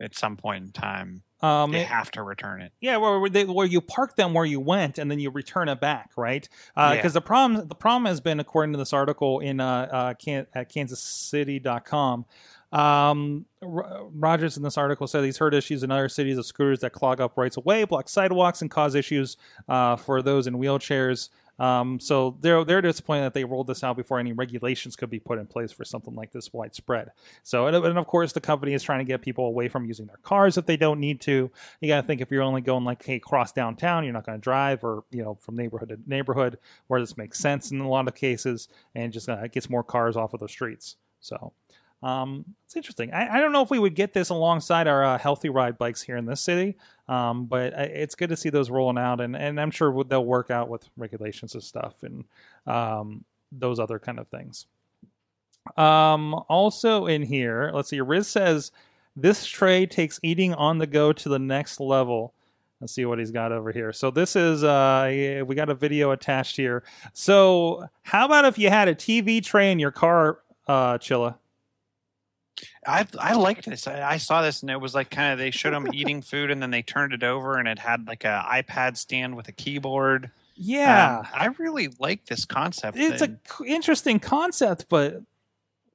[0.00, 2.72] at some point in time um, you have to return it.
[2.80, 5.68] Yeah, where where, they, where you park them where you went, and then you return
[5.68, 6.48] it back, right?
[6.76, 7.08] Because Yeah.
[7.08, 10.72] the problem the problem has been, according to this article in uh, uh, Can- at
[10.72, 12.26] KansasCity.com,
[12.72, 16.80] um, R- Rogers in this article said he's heard issues in other cities of scooters
[16.80, 19.36] that clog up rights of way, block sidewalks, and cause issues
[19.68, 21.28] uh, for those in wheelchairs.
[21.58, 25.20] Um, so they're they're disappointed that they rolled this out before any regulations could be
[25.20, 27.10] put in place for something like this widespread.
[27.42, 30.06] So and, and of course the company is trying to get people away from using
[30.06, 31.50] their cars if they don't need to.
[31.80, 34.38] You got to think if you're only going like hey cross downtown, you're not going
[34.38, 37.88] to drive or you know from neighborhood to neighborhood where this makes sense in a
[37.88, 40.96] lot of cases and just uh, gets more cars off of the streets.
[41.20, 41.52] So.
[42.02, 43.12] Um, it's interesting.
[43.12, 46.02] I, I don't know if we would get this alongside our uh, healthy ride bikes
[46.02, 46.76] here in this city,
[47.08, 50.50] um, but it's good to see those rolling out, and, and I'm sure they'll work
[50.50, 52.24] out with regulations and stuff and
[52.66, 54.66] um, those other kind of things.
[55.76, 58.00] Um, also in here, let's see.
[58.00, 58.72] Riz says
[59.14, 62.34] this tray takes eating on the go to the next level.
[62.80, 63.92] Let's see what he's got over here.
[63.92, 66.82] So this is uh, we got a video attached here.
[67.12, 71.36] So how about if you had a TV tray in your car, uh, Chilla?
[72.86, 73.86] I I liked this.
[73.86, 76.50] I, I saw this and it was like kind of they showed them eating food
[76.50, 79.52] and then they turned it over and it had like a iPad stand with a
[79.52, 80.30] keyboard.
[80.54, 82.98] Yeah, Um, I really like this concept.
[82.98, 85.22] it's a and- c- interesting concept, but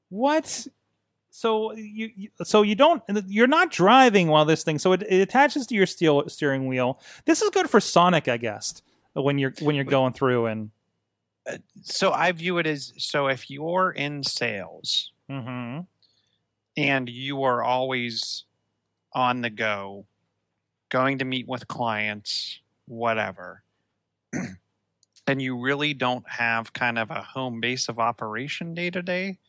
[0.10, 0.68] what?
[1.30, 5.22] So you, you so you don't you're not driving while this thing so it, it
[5.22, 7.00] attaches to your steel steering wheel.
[7.26, 8.82] This is good for Sonic, I guess,
[9.14, 10.72] when you're when you're going through and.
[11.84, 15.80] so I view it as so if you're in sales hmm
[16.78, 18.46] and you are always
[19.14, 20.06] on the go,
[20.90, 23.64] going to meet with clients, whatever,
[25.28, 29.40] and you really don't have kind of a home base of operation day to day,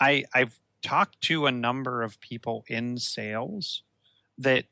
[0.00, 3.82] I I've talked to a number of people in sales
[4.38, 4.64] that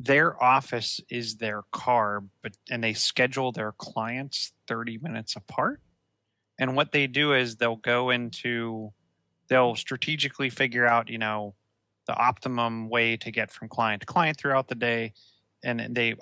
[0.00, 5.80] their office is their car, but and they schedule their clients 30 minutes apart.
[6.58, 8.92] And what they do is they'll go into
[9.50, 11.54] they'll strategically figure out, you know,
[12.06, 15.12] the optimum way to get from client to client throughout the day.
[15.62, 16.14] And they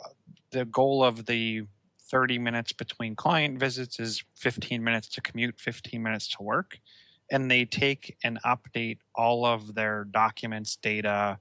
[0.50, 1.62] the goal of the
[2.10, 6.80] 30 minutes between client visits is 15 minutes to commute, 15 minutes to work.
[7.30, 11.38] And they take and update all of their documents, data,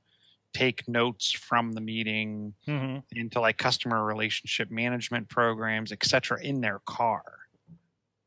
[0.54, 6.80] take notes from the meeting hmm into like customer relationship management programs, etc in their
[6.80, 7.24] car.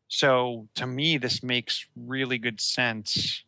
[0.08, 3.44] So to me, this makes really good sense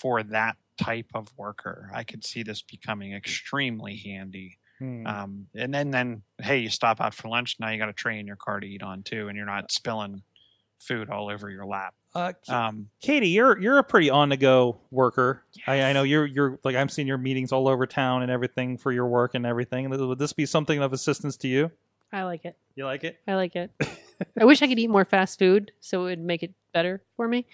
[0.00, 1.90] for that type of worker.
[1.94, 4.58] I could see this becoming extremely handy.
[4.78, 5.06] Hmm.
[5.06, 7.56] Um, and then, then, hey, you stop out for lunch.
[7.58, 9.72] Now you got a tray in your car to eat on too, and you're not
[9.72, 10.22] spilling
[10.78, 11.94] food all over your lap.
[12.14, 15.42] Uh, Um, Katie, you're you're a pretty on the go worker.
[15.66, 18.76] I, I know you're you're like I'm seeing your meetings all over town and everything
[18.78, 19.88] for your work and everything.
[19.90, 21.70] Would this be something of assistance to you?
[22.12, 22.56] I like it.
[22.74, 23.18] You like it?
[23.26, 23.70] I like it.
[24.40, 27.28] I wish I could eat more fast food so it would make it better for
[27.28, 27.46] me.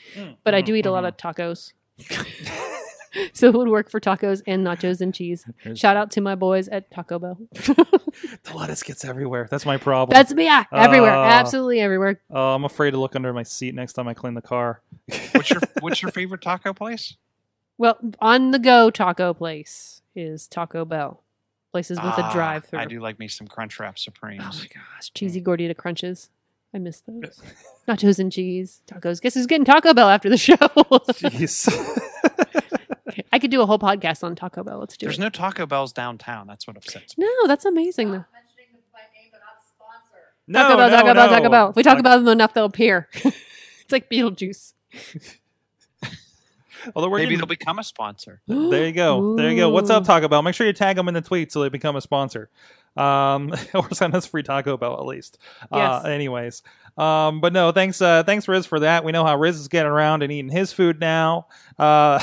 [0.45, 1.73] But I do eat a lot of tacos.
[3.33, 5.45] so it would work for tacos and nachos and cheese.
[5.63, 7.39] There's- Shout out to my boys at Taco Bell.
[7.53, 9.49] the lettuce gets everywhere.
[9.51, 10.15] That's my problem.
[10.15, 10.45] That's me.
[10.45, 11.15] Yeah, everywhere.
[11.15, 11.23] Oh.
[11.25, 12.21] Absolutely everywhere.
[12.31, 14.81] Oh, I'm afraid to look under my seat next time I clean the car.
[15.33, 17.17] what's your what's your favorite taco place?
[17.79, 21.23] Well, on the go taco place is Taco Bell.
[21.73, 22.81] Places with a Ah, drive through.
[22.81, 24.43] I do like me some Crunchwrap Supremes.
[24.45, 26.29] Oh my gosh, cheesy gordita crunches.
[26.75, 27.41] I miss those.
[27.89, 29.21] Nachos and cheese tacos.
[29.21, 30.57] Guess who's getting Taco Bell after the show?
[30.57, 31.69] Jeez.
[33.09, 34.79] Okay, I could do a whole podcast on Taco Bell.
[34.79, 35.09] Let's do it.
[35.09, 35.21] There's it.
[35.21, 36.47] no Taco Bells downtown.
[36.47, 37.27] That's what upsets me.
[37.27, 38.11] No, that's amazing.
[38.11, 38.25] though.
[40.47, 41.29] no, Taco Bell, no, Taco Bell, no.
[41.37, 41.69] Taco Bell.
[41.71, 43.09] If we talk Like- about them enough, they'll appear.
[43.15, 44.73] it's like Beetlejuice.
[46.97, 48.41] Although we're Maybe getting- they'll become a sponsor.
[48.49, 49.37] There you go.
[49.37, 49.69] There you go.
[49.69, 50.41] What's up, Taco Bell?
[50.41, 52.49] Make sure you tag them in the tweet so they become a sponsor.
[52.97, 55.39] Um, or send us free Taco Bell at least.
[55.73, 56.05] Yes.
[56.05, 56.63] Uh, anyways,
[56.97, 59.05] um, but no, thanks, uh, thanks Riz for that.
[59.05, 61.47] We know how Riz is getting around and eating his food now.
[61.79, 62.23] Uh,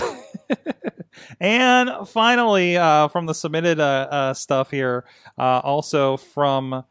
[1.40, 5.06] and finally, uh, from the submitted uh, uh, stuff here,
[5.38, 6.84] uh, also from.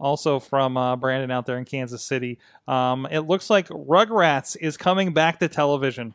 [0.00, 4.76] Also from uh, Brandon out there in Kansas City, um, it looks like Rugrats is
[4.76, 6.12] coming back to television.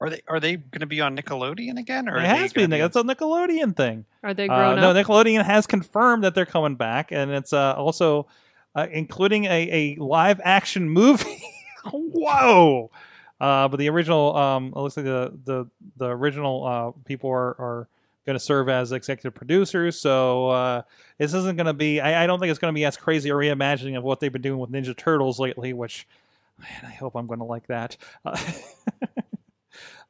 [0.00, 2.08] Are they are they going to be on Nickelodeon again?
[2.08, 2.70] Or It has been.
[2.70, 4.04] gonna That's a Nickelodeon thing.
[4.22, 4.92] Are they Uh, grown no.
[4.92, 8.26] Nickelodeon has confirmed that they're coming back, and it's uh, also
[8.74, 11.42] uh, including a, a live action movie.
[11.90, 12.90] Whoa!
[13.40, 17.56] Uh, but the original, um, it looks like the the the original uh, people are,
[17.58, 17.88] are
[18.26, 19.98] going to serve as executive producers.
[19.98, 20.82] So uh,
[21.16, 22.00] this isn't going to be.
[22.00, 24.32] I, I don't think it's going to be as crazy a reimagining of what they've
[24.32, 25.72] been doing with Ninja Turtles lately.
[25.72, 26.06] Which,
[26.58, 27.96] man, I hope I'm going to like that.
[28.24, 28.36] Uh,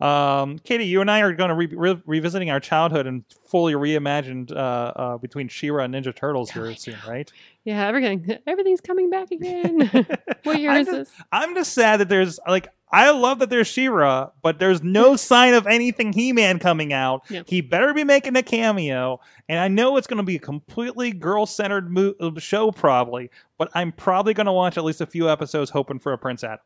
[0.00, 3.72] Um, Katie, you and I are going to re- re- revisiting our childhood and fully
[3.72, 7.32] reimagined uh, uh, between She-Ra and Ninja Turtles here soon, right?
[7.64, 8.36] yeah, everything.
[8.46, 9.88] Everything's coming back again.
[10.42, 11.24] what year I'm is just- this?
[11.32, 15.54] I'm just sad that there's like I love that there's She-Ra, but there's no sign
[15.54, 17.22] of anything He-Man coming out.
[17.30, 17.42] Yeah.
[17.46, 21.10] He better be making a cameo, and I know it's going to be a completely
[21.10, 25.28] girl-centered mo- uh, show probably, but I'm probably going to watch at least a few
[25.30, 26.60] episodes hoping for a Prince Adam.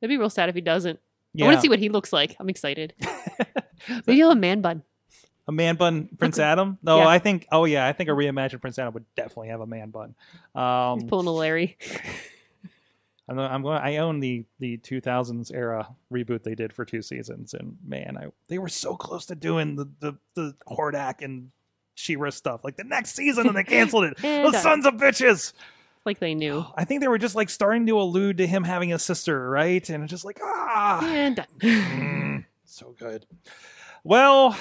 [0.00, 1.00] It'd be real sad if he doesn't.
[1.34, 2.36] Yeah, I want to see what he looks like.
[2.38, 2.94] I'm excited.
[3.88, 4.82] Maybe he'll have a man bun.
[5.48, 6.78] a man bun Prince Adam.
[6.82, 7.06] No, Yeah.
[7.08, 7.46] I think.
[7.50, 10.14] Oh yeah, I think a reimagined Prince Adam would definitely have a man bun.
[10.54, 11.78] He's Um, pulling a Larry.
[13.28, 13.78] I'm, I'm going.
[13.78, 18.26] I own the the 2000s era reboot they did for two seasons, and man, I
[18.48, 21.50] they were so close to doing the the the Hordak and
[21.94, 24.16] She-Ra stuff like the next season, and they canceled it.
[24.22, 25.52] Those sons of bitches.
[26.04, 26.64] Like they knew.
[26.76, 29.88] I think they were just like starting to allude to him having a sister, right?
[29.88, 31.46] And just like, ah, And done.
[31.60, 33.26] Mm, so good.
[34.04, 34.56] Well,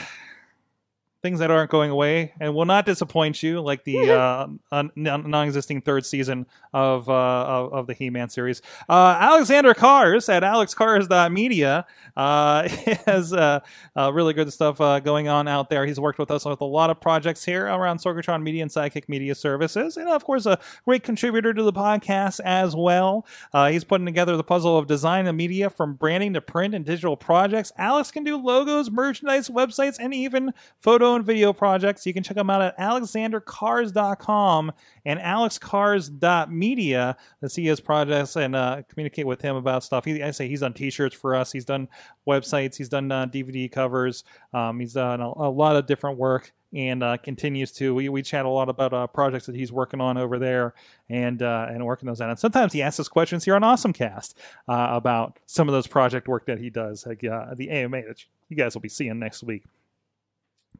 [1.21, 5.29] things that aren't going away and will not disappoint you, like the uh, un- non-
[5.29, 8.61] non-existing third season of uh, of, of the He-Man series.
[8.89, 11.85] Uh, Alexander Cars at AlexCars.media
[12.17, 12.67] uh,
[13.05, 13.59] has uh,
[13.95, 15.85] uh, really good stuff uh, going on out there.
[15.85, 19.07] He's worked with us with a lot of projects here around Sorgatron Media and Sidekick
[19.07, 23.25] Media Services, and of course, a great contributor to the podcast as well.
[23.53, 26.85] Uh, he's putting together the puzzle of design and media from branding to print and
[26.85, 27.71] digital projects.
[27.77, 32.05] Alex can do logos, merchandise, websites, and even photo and video projects.
[32.05, 34.71] You can check him out at alexanderkahrs.com
[35.05, 40.05] and alexkahrs.media to see his projects and uh, communicate with him about stuff.
[40.05, 41.51] He, I say he's done T-shirts for us.
[41.51, 41.87] He's done
[42.27, 42.75] websites.
[42.75, 44.23] He's done uh, DVD covers.
[44.53, 47.93] Um, he's done a, a lot of different work and uh, continues to.
[47.93, 50.73] We, we chat a lot about uh, projects that he's working on over there
[51.09, 52.29] and uh, and working those out.
[52.29, 54.35] And sometimes he asks us questions here on AwesomeCast
[54.67, 58.55] uh, about some of those project work that he does, like the AMA that you
[58.55, 59.63] guys will be seeing next week.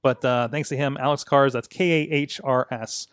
[0.02, 3.08] But uh, thanks to him, Alex Kahrs, that's K A H R S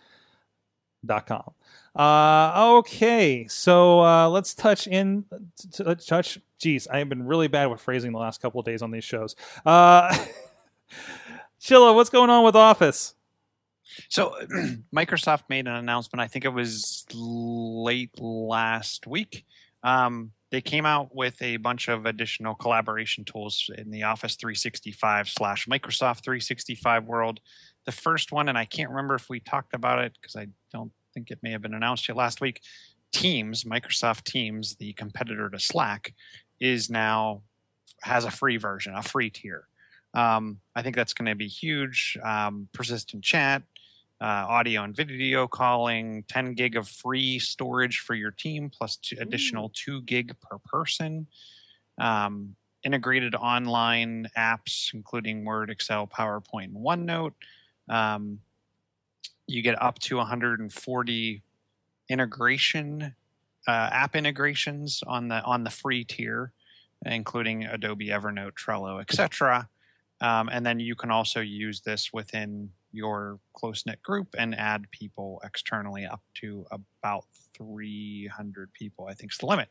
[1.05, 1.53] dot com.
[1.95, 5.25] Uh, okay, so uh, let's touch in.
[5.73, 6.39] T- let's touch.
[6.59, 9.05] Geez, I have been really bad with phrasing the last couple of days on these
[9.05, 9.37] shows.
[9.67, 10.13] Uh,
[11.61, 13.15] Chilla, what's going on with Office?
[14.09, 14.37] So
[14.95, 16.21] Microsoft made an announcement.
[16.21, 19.45] I think it was late last week.
[19.83, 25.29] Um, they came out with a bunch of additional collaboration tools in the Office 365
[25.29, 27.41] slash Microsoft 365 world.
[27.85, 30.93] The first one, and I can't remember if we talked about it because I don't
[31.13, 32.63] think it may have been announced yet last week.
[33.13, 36.15] Teams, Microsoft Teams, the competitor to Slack,
[36.61, 37.43] is now
[38.03, 39.67] has a free version, a free tier.
[40.15, 42.17] Um, I think that's going to be huge.
[42.23, 43.63] Um, persistent chat,
[44.21, 49.17] uh, audio and video calling, 10 gig of free storage for your team, plus two,
[49.21, 51.27] additional 2 gig per person.
[51.99, 57.35] Um, integrated online apps, including Word, Excel, PowerPoint, and OneNote.
[57.89, 58.41] Um,
[59.47, 61.43] you get up to 140
[62.09, 63.15] integration
[63.67, 66.53] uh, app integrations on the on the free tier,
[67.05, 69.69] including Adobe, Evernote, Trello, etc.
[70.21, 74.91] Um, and then you can also use this within your close knit group and add
[74.91, 77.25] people externally up to about
[77.57, 79.69] 300 people, I think is the limit.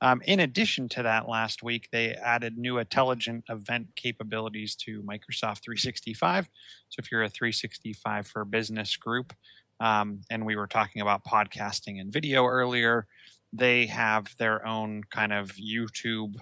[0.00, 5.62] Um, in addition to that, last week they added new intelligent event capabilities to Microsoft
[5.62, 6.48] 365.
[6.88, 9.32] So if you're a 365 for business group,
[9.80, 13.06] um, and we were talking about podcasting and video earlier,
[13.52, 16.36] they have their own kind of YouTube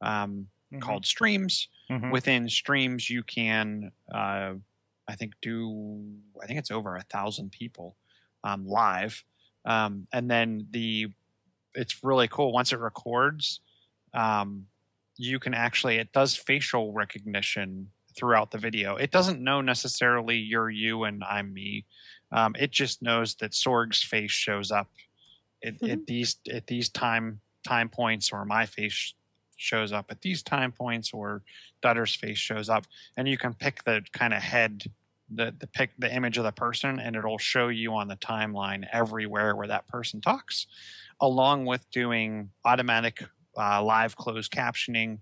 [0.00, 0.80] um, Mhm.
[0.80, 2.12] called Streams Mhm.
[2.12, 4.54] within streams you can uh,
[5.08, 6.02] i think do
[6.42, 7.96] i think it's over a thousand people
[8.46, 9.22] um, live.
[9.64, 11.08] Um, and then the
[11.74, 13.60] it's really cool once it records
[14.14, 14.66] um,
[15.18, 18.96] you can actually it does facial recognition throughout the video.
[18.96, 21.84] It doesn't know necessarily you're you and i'm me.
[22.32, 24.88] Um, it just knows that sorg's face shows up.
[25.64, 29.14] At, at these at these time time points or my face
[29.56, 31.42] shows up at these time points or
[31.82, 34.84] Dutter's face shows up and you can pick the kind of head
[35.28, 38.84] the the pick the image of the person and it'll show you on the timeline
[38.92, 40.66] everywhere where that person talks
[41.20, 43.24] along with doing automatic
[43.58, 45.18] uh, live closed captioning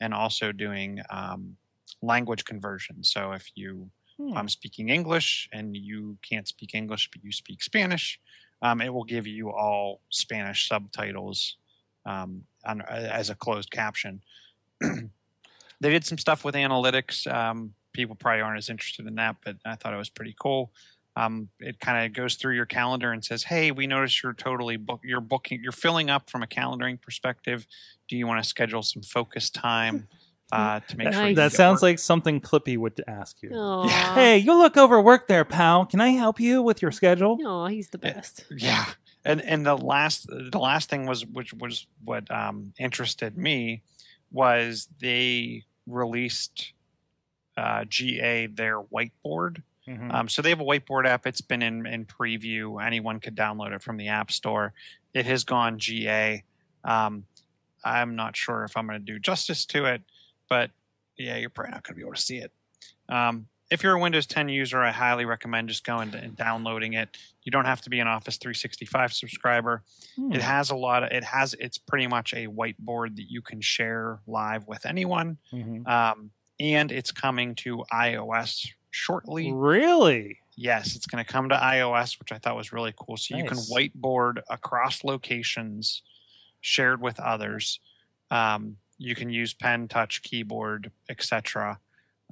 [0.00, 1.56] and also doing um,
[2.02, 4.36] language conversion so if you Hmm.
[4.36, 8.20] I'm speaking English and you can't speak English but you speak Spanish,
[8.62, 11.56] um, it will give you all Spanish subtitles
[12.04, 14.22] um, on, as a closed caption.
[14.80, 17.26] they did some stuff with analytics.
[17.32, 20.72] Um, people probably aren't as interested in that, but I thought it was pretty cool.
[21.16, 24.76] Um, it kind of goes through your calendar and says, "Hey, we noticed you're totally
[24.76, 25.00] book.
[25.02, 25.60] You're booking.
[25.62, 27.66] You're filling up from a calendaring perspective.
[28.06, 30.06] Do you want to schedule some focus time
[30.52, 31.14] uh, to make Nice.
[31.16, 33.50] sure That sounds work?" like something Clippy would ask you.
[33.52, 33.88] Aw.
[34.14, 35.86] Hey, you look overworked there, pal.
[35.86, 37.36] Can I help you with your schedule?
[37.44, 38.44] Aw, he's the best.
[38.56, 38.84] yeah
[39.24, 43.82] and and the last the last thing was which was what um interested me
[44.30, 46.72] was they released
[47.56, 49.62] uh ga their whiteboard.
[49.88, 50.12] Mhm.
[50.12, 51.26] um, so they have a whiteboard app.
[51.26, 52.84] It's been in in preview.
[52.84, 54.74] Anyone could download it from the app store.
[55.14, 56.42] It has gone ga
[56.84, 57.24] um
[57.84, 60.02] i'm not sure if i'm going to do justice to it
[60.48, 60.70] but
[61.16, 62.52] yeah you're probably not going to be able to see it.
[63.08, 67.16] Um, if you're a Windows 10 user, I highly recommend just going and downloading it.
[67.42, 69.82] You don't have to be an Office 365 subscriber.
[70.16, 70.32] Hmm.
[70.32, 73.60] It has a lot of, it has, it's pretty much a whiteboard that you can
[73.60, 75.38] share live with anyone.
[75.52, 75.86] Mhm.
[75.86, 79.52] Um, and it's coming to iOS shortly.
[79.52, 80.38] Really?
[80.56, 83.16] Yes, it's going to come to iOS, which I thought was really cool.
[83.16, 86.02] So you can whiteboard across locations,
[86.60, 87.78] shared with others.
[88.30, 91.78] Um, you can use pen, touch, keyboard, etc.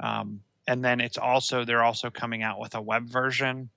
[0.03, 3.71] Um, and then it's also they're also coming out with a web version,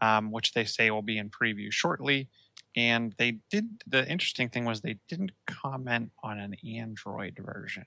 [0.00, 2.28] um, which they say will be in preview shortly.
[2.74, 7.84] And they did the interesting thing was they didn't comment on an Android version.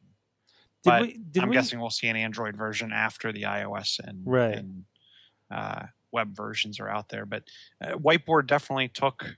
[0.84, 1.18] Did but we?
[1.32, 1.56] Did I'm we?
[1.56, 4.56] guessing we'll see an Android version after the iOS and, Right.
[4.56, 4.86] and
[5.50, 7.26] uh, web versions are out there.
[7.26, 7.44] But
[7.84, 9.38] uh, Whiteboard definitely took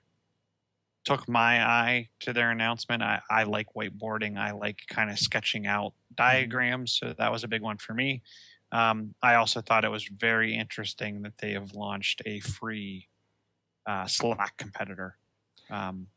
[1.05, 3.01] took my eye to their announcement.
[3.01, 4.37] I, I like whiteboarding.
[4.37, 6.91] I like kind of sketching out diagrams.
[6.99, 8.21] So that was a big one for me.
[8.71, 13.07] Um, I also thought it was very interesting that they have launched a free
[13.85, 15.17] uh, Slack competitor.
[15.69, 16.07] Um,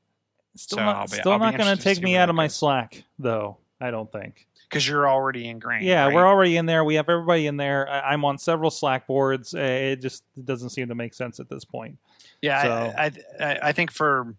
[0.57, 2.57] Still so not, be- still I'll not going to take me out of my goes.
[2.57, 3.59] Slack, though.
[3.81, 4.47] I don't think.
[4.69, 5.85] because you're already ingrained.
[5.87, 6.15] Yeah, right?
[6.15, 6.85] we're already in there.
[6.85, 7.89] We have everybody in there.
[7.89, 9.55] I, I'm on several Slack boards.
[9.55, 11.99] It just doesn't seem to make sense at this point.
[12.43, 14.35] Yeah, So- I I I think for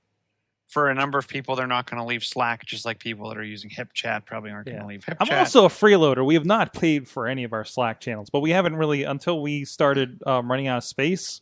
[0.72, 3.38] for a number of people, they're not going to leave Slack, just like people that
[3.38, 4.74] are using HipChat probably aren't Yeah.
[4.76, 5.18] going to leave HipChat.
[5.30, 6.26] I'm also a freeloader.
[6.26, 9.42] We have not paid for any of our Slack channels, but we haven't really until
[9.42, 11.42] we started um, running out of space.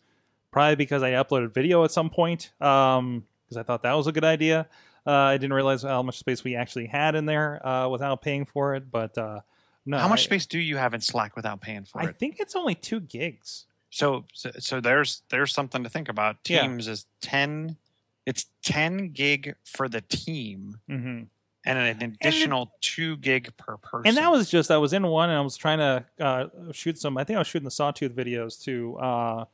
[0.51, 4.23] Probably because I uploaded video at some point because I thought that was a good
[4.25, 4.67] idea.
[5.05, 8.45] Uh, I didn't realize how much space we actually had in there uh, without paying
[8.45, 8.89] for it.
[8.89, 9.41] But uh,
[9.85, 12.09] no, How much I- space do you have in Slack without paying for I it?
[12.09, 13.65] I think it's only two gigs.
[13.91, 16.37] So, so so there's there's something to think about.
[16.47, 16.63] Yeah.
[16.63, 17.77] Teams is ten.
[18.29, 21.23] It's ten gig for the team, hmm
[21.65, 24.07] and an additional two gig per person.
[24.07, 26.97] And that was just I was in one and I was trying to uh, shoot
[26.97, 27.17] some.
[27.17, 29.45] I think I was shooting the Sawtooth videos to uh,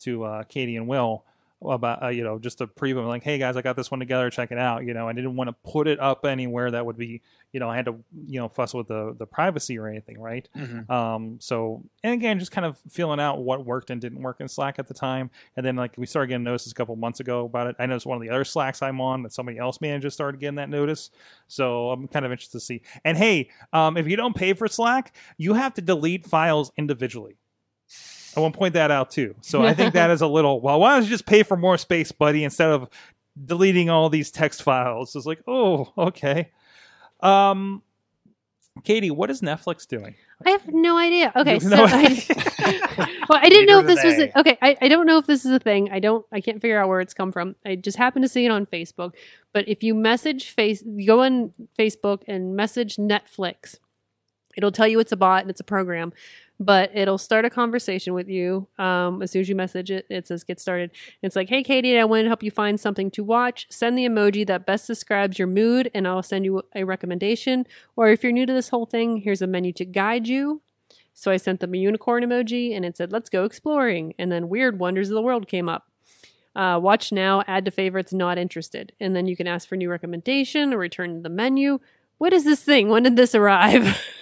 [0.00, 1.24] to uh, Katie and Will
[1.64, 4.30] about uh, you know just a preview like, hey guys, I got this one together,
[4.30, 4.84] check it out.
[4.84, 7.68] You know, I didn't want to put it up anywhere that would be you know
[7.68, 7.96] I had to
[8.26, 10.48] you know fuss with the the privacy or anything, right?
[10.56, 10.90] Mhm.
[10.90, 14.48] Um, so and again, just kind of feeling out what worked and didn't work in
[14.48, 17.44] Slack at the time, and then like we started getting notices a couple months ago
[17.44, 17.76] about it.
[17.78, 20.56] I noticed one of the other Slacks I'm on that somebody else manages started getting
[20.56, 21.10] that notice,
[21.48, 22.82] so I'm kind of interested to see.
[23.04, 27.36] And hey, um, if you don't pay for Slack, you have to delete files individually.
[28.36, 29.34] I want to point that out too.
[29.40, 30.60] So I think that is a little.
[30.60, 32.88] Well, why don't you just pay for more space, buddy, instead of
[33.44, 35.14] deleting all these text files?
[35.14, 36.50] It's like, oh, okay.
[37.20, 37.82] Um,
[38.84, 40.14] Katie, what is Netflix doing?
[40.44, 41.32] I have no idea.
[41.36, 44.58] Okay, You so have no I, well, I didn't know if this was a, okay.
[44.60, 45.90] I, I don't know if this is a thing.
[45.92, 46.24] I don't.
[46.32, 47.54] I can't figure out where it's come from.
[47.64, 49.12] I just happened to see it on Facebook.
[49.52, 53.76] But if you message face, go on Facebook and message Netflix,
[54.56, 56.12] it'll tell you it's a bot and it's a program.
[56.60, 60.06] But it'll start a conversation with you um, as soon as you message it.
[60.08, 63.10] It says "Get started." It's like, "Hey, Katie, I want to help you find something
[63.12, 63.66] to watch.
[63.68, 67.66] Send the emoji that best describes your mood, and I'll send you a recommendation.
[67.96, 70.62] Or if you're new to this whole thing, here's a menu to guide you."
[71.14, 74.14] So I sent them a unicorn emoji and it said, let's go exploring.
[74.18, 75.88] And then Weird Wonders of the World came up.
[76.54, 78.92] Uh, watch now, add to favorites, not interested.
[79.00, 81.80] And then you can ask for new recommendation or return to the menu.
[82.18, 82.88] What is this thing?
[82.88, 84.00] When did this arrive?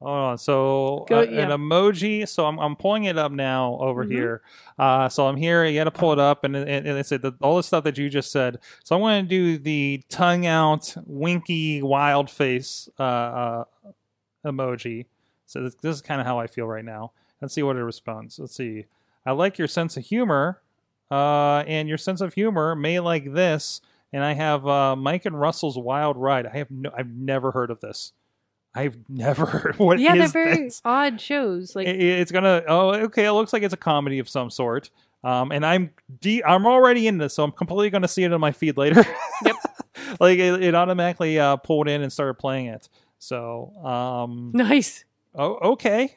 [0.00, 0.38] Hold on.
[0.38, 1.40] So Go- uh, yeah.
[1.42, 2.26] an emoji.
[2.26, 4.12] So I'm, I'm pulling it up now over Mhm.
[4.12, 4.42] here.
[4.78, 5.64] Uh, so I'm here.
[5.64, 7.98] You got to pull it up, and, and, and it said all the stuff that
[7.98, 8.58] you just said.
[8.82, 13.64] So I'm going to do the tongue out, winky, wild face uh, uh,
[14.44, 15.06] emoji.
[15.46, 17.12] So this, this is kind of how I feel right now.
[17.42, 18.38] Let's see what it responds.
[18.38, 18.86] Let's see.
[19.26, 20.62] I like your sense of humor,
[21.10, 23.80] uh, and your sense of humor may like this.
[24.12, 26.46] And I have uh, Mike and Russell's Wild Ride.
[26.46, 28.12] I have no, I've never heard of this.
[28.74, 29.74] I've never heard.
[29.78, 30.80] What yeah, they're very this?
[30.84, 31.74] odd shows.
[31.74, 32.62] Like, It- it's gonna.
[32.68, 33.24] Oh, okay.
[33.26, 34.90] It looks like it's a comedy of some sort.
[35.24, 35.90] Um, and I'm
[36.20, 39.04] de- I'm already in this, so I'm completely gonna see it on my feed later.
[39.44, 39.56] Yep.
[40.20, 42.88] like it, it automatically uh, pulled in and started playing it.
[43.18, 45.04] So, um, nice.
[45.34, 46.16] oh, okay.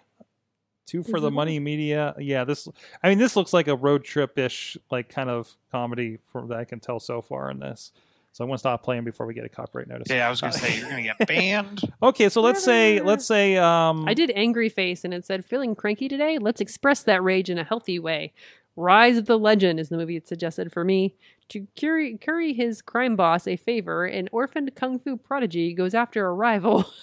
[0.85, 1.33] Two for the Mhm.
[1.33, 2.13] money media.
[2.19, 2.67] Yeah, this.
[3.01, 6.57] I mean, this looks like a road trip ish, like kind of comedy from that
[6.59, 7.91] I can tell so far in this.
[8.33, 10.07] So I'm gonna stop playing before we get a copyright notice.
[10.09, 11.81] Yeah, I was going to say you're going to get banned.
[12.01, 15.75] Okay, so let's say let's say um, I did angry face and it said, feeling
[15.75, 16.39] cranky today?
[16.39, 18.33] Let's express that rage in a healthy way.
[18.75, 21.15] Rise of the Legend is the movie it suggested for me.
[21.49, 26.25] To curry, curry his crime boss a favor, an orphaned kung fu prodigy goes after
[26.25, 26.85] a rival.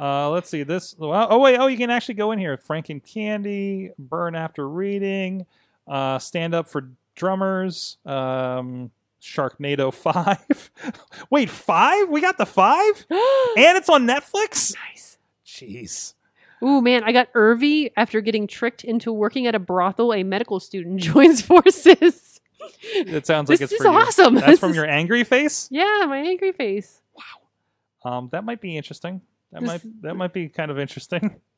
[0.00, 0.96] Uh, let's see this.
[0.98, 2.56] Well, oh wait, oh you can actually go in here.
[2.56, 5.44] Frank and Candy, Burn After Reading,
[5.86, 8.90] uh, Stand Up for Drummers, um,
[9.22, 10.70] Sharknado Five.
[11.30, 12.08] wait, five?
[12.08, 14.74] We got the five, and it's on Netflix.
[14.88, 15.18] nice.
[15.46, 16.14] Jeez.
[16.64, 20.12] Ooh, man, I got Irvy after getting tricked into working at a brothel.
[20.14, 22.40] A medical student joins forces.
[22.82, 24.34] It sounds like This it's is awesome.
[24.36, 25.68] That's This from is- your angry face.
[25.70, 27.00] Yeah, my angry face.
[27.14, 29.20] Wow, um, that might be interesting.
[29.52, 31.40] That This- might that might be kind of interesting.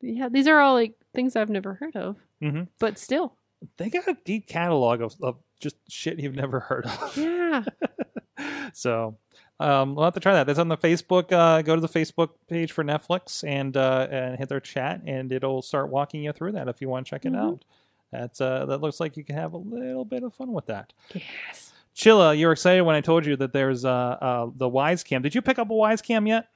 [0.00, 2.14] Yeah, these are all like things I've never heard of.
[2.40, 2.62] mm-hmm.
[2.78, 3.34] but still,
[3.78, 7.16] They got a deep catalog of, of just shit you've never heard of.
[7.16, 7.64] yeah.
[8.72, 9.16] so
[9.60, 10.46] um, we'll have to try that.
[10.46, 11.32] That's on the Facebook.
[11.32, 15.32] Uh, go to the Facebook page for Netflix and uh, and hit their chat, and
[15.32, 17.38] it'll start walking you through that if you want to check it Mhm.
[17.40, 17.64] out.
[18.12, 20.92] That's uh, that looks like you can have a little bit of fun with that.
[21.14, 21.72] yes.
[21.96, 25.20] Chilla, you were excited when I told you that there's uh, uh, the Wyze Cam.
[25.20, 26.46] Did you pick up a Wyze Cam yet?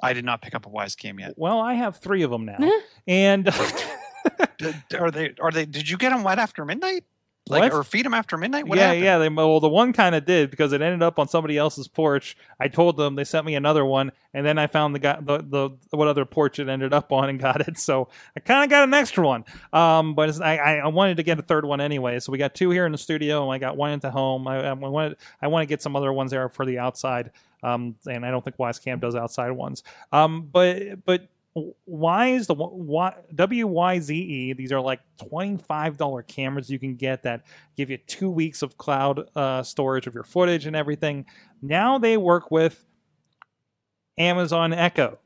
[0.00, 1.32] I did not pick up a Wyze Cam yet.
[1.38, 2.58] Well, I have three of them now,
[3.08, 3.48] and
[4.98, 5.32] are they?
[5.40, 5.64] Are they?
[5.64, 7.04] Did you get them wet after midnight?
[7.46, 7.72] Like What?
[7.74, 8.66] or feed them after midnight?
[8.66, 9.04] What yeah, happened?
[9.04, 9.18] yeah.
[9.18, 12.38] They well, the one kind of did because it ended up on somebody else's porch.
[12.58, 15.38] I told them they sent me another one, and then I found the guy the,
[15.38, 17.78] the what other porch it ended up on and got it.
[17.78, 19.44] So I kind of got an extra one.
[19.74, 22.18] Um, but it's, I I wanted to get a third one anyway.
[22.20, 24.48] So we got two here in the studio, and I got one at the home.
[24.48, 27.30] I, I wanted I want to get some other ones there for the outside.
[27.62, 29.82] Um, and I don't think Wyze Cam does outside ones.
[30.12, 31.28] Um, but but
[31.88, 37.22] Wyze the Y, WYZE E, these are like twenty five dollar cameras you can get
[37.22, 37.44] that
[37.76, 41.26] give you two weeks of cloud uh, storage of your footage and everything.
[41.62, 42.84] Now they work with
[44.18, 45.18] Amazon Echo.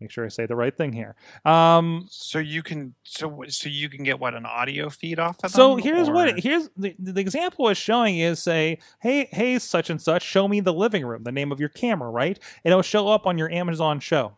[0.00, 1.16] Make sure I say the right thing here.
[1.44, 5.50] Um, So you can so so you can get what an audio feed off of
[5.50, 5.84] so them?
[5.84, 10.00] here's or- what here's the, the example is showing is say, hey, hey, such and
[10.00, 12.38] such, show me the living room, the name of your camera, right?
[12.64, 14.36] and It'll show up on your Amazon show.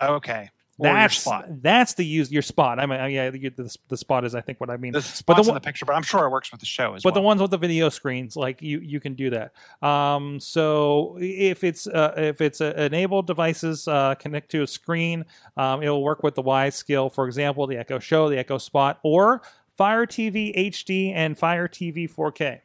[0.00, 0.50] Okay.
[0.78, 1.46] Or That's spot.
[1.62, 2.78] that's the use your spot.
[2.78, 4.92] I mean, yeah, the, the, spot is I think what I mean.
[4.92, 6.92] The But the spot's in the picture, but I'm sure it works with the show
[6.92, 7.12] as well.
[7.12, 11.16] but the ones with the video screens like you you can do that um so
[11.18, 15.24] if it's uh, if it's uh, enabled devices uh, connect to a screen
[15.56, 18.98] um, it'll work with the y skill for example the echo show the echo spot
[19.02, 19.40] or
[19.78, 22.60] fire tv hd and fire tv 4k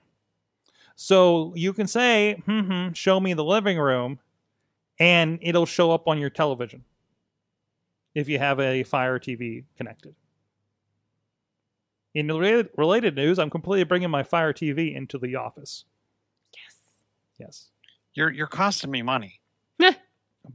[0.97, 4.19] so you can say hmm show me the living room
[4.99, 6.83] and it'll show up on your television
[8.13, 10.15] if you have a fire tv connected
[12.13, 15.85] in related, related news, I'm completely bringing my Fire TV into the office.
[16.55, 16.75] Yes.
[17.39, 17.69] Yes.
[18.13, 19.39] You're you're costing me money.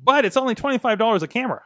[0.03, 1.63] But it's only $25 a camera.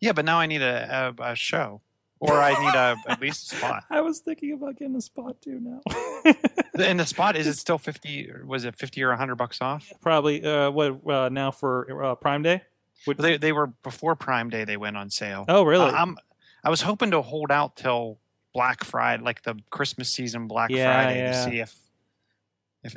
[0.00, 1.82] Yeah, but now I need a, a, a show,
[2.20, 3.84] or I need a at least a spot.
[3.90, 5.80] I was thinking about getting a spot too now.
[6.78, 8.30] And the spot is it still fifty?
[8.30, 9.92] or Was it fifty or hundred bucks off?
[10.00, 12.62] Probably uh, what uh, now for uh, Prime Day?
[13.06, 14.64] Would- They they were before Prime Day.
[14.64, 15.44] They went on sale.
[15.48, 15.90] oh, really?
[15.90, 16.16] Uh, I'm
[16.64, 18.18] I was hoping to hold out till
[18.54, 21.32] Black Friday, like the Christmas season Black Yeah, Friday, yeah.
[21.44, 21.76] to see if if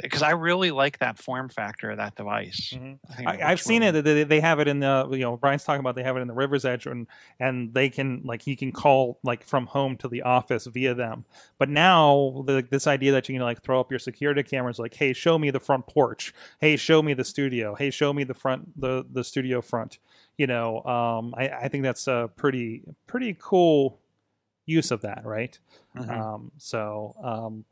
[0.01, 2.73] because I really like that form factor of that device.
[2.75, 2.97] Mhm.
[3.25, 3.95] I I've seen well.
[3.95, 4.01] it.
[4.01, 6.27] They, they have it in the you know Brian's talking about they have it in
[6.27, 7.05] the River's Edge and
[7.39, 11.25] and they can like he can call like from home to the office via them.
[11.59, 14.95] But now the, this idea that you can like throw up your security cameras like
[14.95, 18.33] hey show me the front porch, hey show me the studio, hey show me the
[18.33, 19.99] front the the studio front.
[20.37, 23.99] You know, um, I, I think that's a pretty pretty cool
[24.65, 25.57] use of that, right?
[25.95, 26.09] Mhm.
[26.09, 27.65] Um, so um,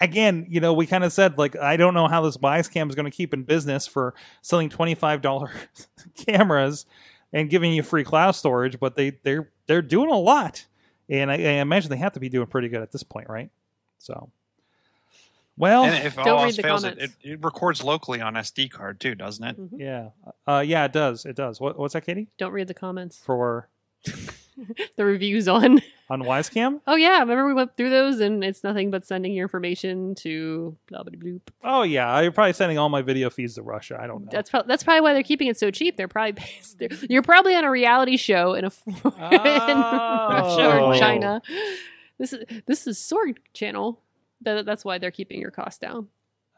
[0.00, 2.88] again, you know, we kind of said like I don't know how this Wyze Cam
[2.88, 5.50] is going to keep in business for selling twenty five dollar
[6.26, 6.86] cameras
[7.32, 10.64] and giving you free cloud storage, but they they're they're doing a lot,
[11.08, 13.50] and I, I imagine they have to be doing pretty good at this point, right?
[13.98, 14.30] So,
[15.56, 17.16] well, and if Don't all read else the fails, it, it, comments.
[17.22, 19.58] it records locally on SD card too, doesn't it?
[19.58, 19.78] Mhm.
[19.78, 20.08] yeah,
[20.46, 21.60] uh, yeah, it does, it does.
[21.60, 22.28] What, what's that, Katie?
[22.38, 23.18] Don't read the comments.
[23.24, 23.68] For
[24.96, 25.80] the reviews on.
[26.10, 26.80] on Wyze Cam?
[26.86, 30.76] Oh yeah, remember we went through those, and it's nothing but sending your information to
[30.88, 31.40] blah blah bloop.
[31.62, 33.98] Oh yeah, you're probably sending all my video feeds to Russia.
[34.00, 34.28] I don't know.
[34.30, 35.96] That's pro- that's probably why they're keeping it so cheap.
[35.96, 36.42] They're probably
[36.78, 39.10] they're, you're probably on a reality show in a oh.
[39.14, 40.90] in Russia Oh.
[40.90, 41.42] or China.
[42.18, 44.00] This is this is Sword Channel.
[44.42, 46.08] That, that's why they're keeping your cost down.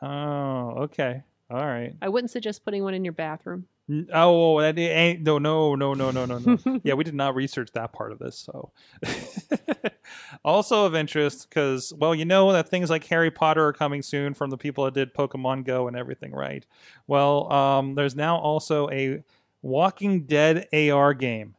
[0.02, 1.22] Oh, okay.
[1.50, 1.94] All right.
[2.02, 3.66] I wouldn't suggest putting one in your bathroom.
[3.88, 6.80] N- Oh, that ain't no, no, no, no, no, no, no.
[6.84, 8.36] yeah, we did not research that part of this.
[8.38, 8.72] So,
[10.44, 14.34] also of interest because, well, you know that things like Harry Potter are coming soon
[14.34, 16.64] from the people that did Pokemon Go and everything, right?
[17.06, 19.22] Well, um, there's now also a
[19.62, 21.54] Walking Dead AR game.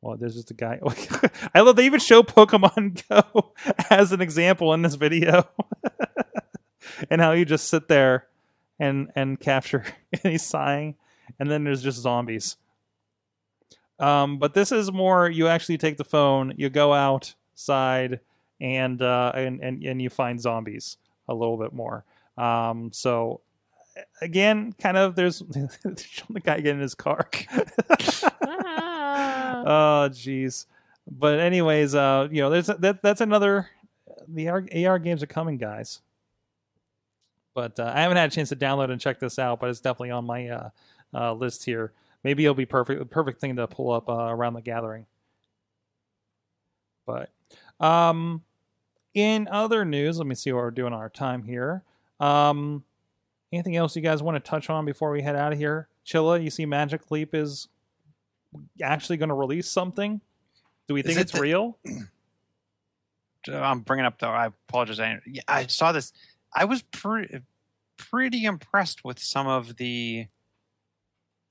[0.00, 0.80] Well, there's just a guy.
[1.54, 3.52] I love they even show Pokemon Go
[3.90, 5.48] as an example in this video,
[7.10, 8.26] and how you just sit there
[8.80, 9.84] and and capture.
[10.12, 10.96] and he's sighing
[11.38, 12.56] and then there's just zombies.
[13.98, 18.20] Um, but this is more you actually take the phone, you go outside,
[18.60, 20.96] and uh, and, and and you find zombies
[21.28, 22.04] a little bit more.
[22.36, 23.40] Um, so
[24.20, 27.28] again, kind of there's the guy getting in his car.
[28.42, 29.62] Ah.
[30.06, 30.66] oh, jeez.
[31.10, 33.68] But anyways, uh, you know, there's that that's another.
[34.28, 36.00] The AR, AR games are coming, guys.
[37.54, 39.80] But uh, I haven't had a chance to download and check this out, but it's
[39.80, 40.70] definitely on my uh,
[41.14, 41.92] uh, list here.
[42.24, 45.06] Maybe it'll be perfect, perfect thing to pull up uh, around the gathering.
[47.06, 47.30] But
[47.80, 48.42] um,
[49.14, 51.82] in other news, let me see what we're doing on our time here.
[52.20, 52.84] Um,
[53.52, 55.88] anything else you guys want to touch on before we head out of here?
[56.06, 57.68] Chilla, you see Magic Leap is
[58.80, 60.20] actually going to release something.
[60.86, 61.78] Do we think it it's the- real?
[63.48, 64.30] I'm bringing up though.
[64.30, 65.00] I apologize.
[65.00, 66.12] I, yeah, I saw this.
[66.54, 67.40] I was pretty
[67.96, 70.26] pretty impressed with some of the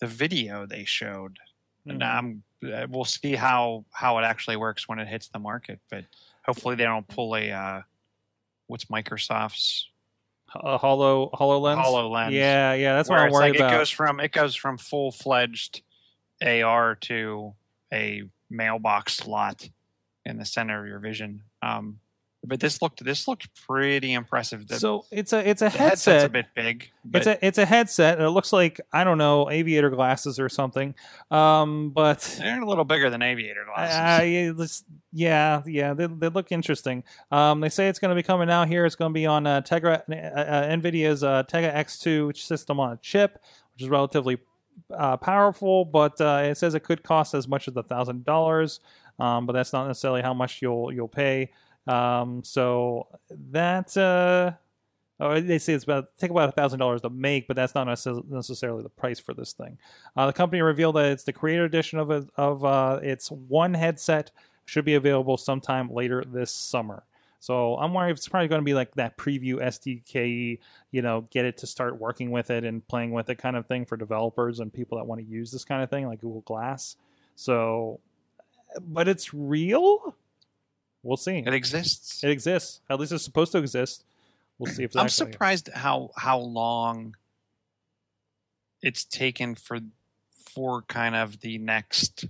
[0.02, 1.40] the video they showed.
[1.88, 2.06] And Mhm.
[2.16, 5.80] I'm uh, we'll see how how it actually works when it hits the market.
[5.90, 6.06] But
[6.46, 7.82] hopefully they don't pull a uh,
[8.68, 9.88] what's Microsoft's
[10.54, 11.82] A hollow Hololens.
[11.84, 12.32] Hololens.
[12.34, 13.74] Yeah, yeah, that's what I'm worried like about.
[13.74, 15.82] it goes from it goes from full fledged
[16.44, 17.54] AR to
[17.94, 19.70] a mailbox slot
[20.26, 21.44] in the center of your vision.
[21.64, 22.00] Um,
[22.44, 24.68] but this looked this looked pretty impressive.
[24.68, 26.90] The, so it's a it's a the headset's a bit big.
[27.14, 28.18] It's a it's a headset.
[28.18, 30.96] and It looks like I don't know aviator glasses or something.
[31.30, 34.22] Um, but they're a little bigger than aviator glasses.
[34.22, 34.52] Uh, yeah,
[35.14, 37.04] yeah, yeah, they, they look interesting.
[37.32, 38.86] Um, they say it's going to be coming out here.
[38.86, 42.94] It's going to be on uh, Tegra, uh, uh, NVIDIA's uh, Tegra X2 system on
[42.94, 43.40] a chip,
[43.74, 44.40] which is relatively
[44.92, 48.80] uh, powerful, but uh, it says it could cost as much as a thousand dollars.
[49.20, 51.52] Um, but that's not necessarily how much you'll you'll pay.
[51.88, 54.54] Um, so that uh,
[55.40, 58.84] they say it's about take about a thousand dollars to make, but that's not necessarily
[58.84, 59.78] the price for this thing.
[60.16, 64.32] Uh, the company revealed that it's the creator edition of of uh, its one headset
[64.66, 67.04] should be available sometime later this summer.
[67.42, 70.60] So I'm worried it's probably going to be like that preview SDK,
[70.92, 73.66] you know, get it to start working with it and playing with it kind of
[73.66, 76.42] thing for developers and people that want to use this kind of thing, like Google
[76.42, 76.98] Glass.
[77.36, 78.00] So,
[78.80, 80.16] but it's real.
[81.04, 81.38] We'll see.
[81.40, 82.24] it exists.
[82.24, 82.82] It exists.
[82.90, 84.06] At least it's supposed to exist.
[84.60, 87.16] We'll see if I'm surprised how how long
[88.82, 89.80] it's taken for
[90.30, 92.26] for kind of the next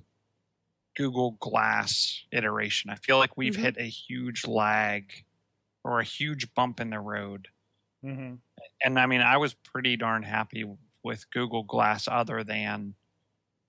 [0.95, 2.89] Google Glass iteration.
[2.89, 3.59] I feel like we've Mhm.
[3.61, 5.26] hit a huge lag
[5.84, 7.49] or a huge bump in the road.
[8.03, 8.39] Mhm.
[8.84, 10.65] And I mean, I was pretty darn happy
[11.03, 12.95] with Google Glass other than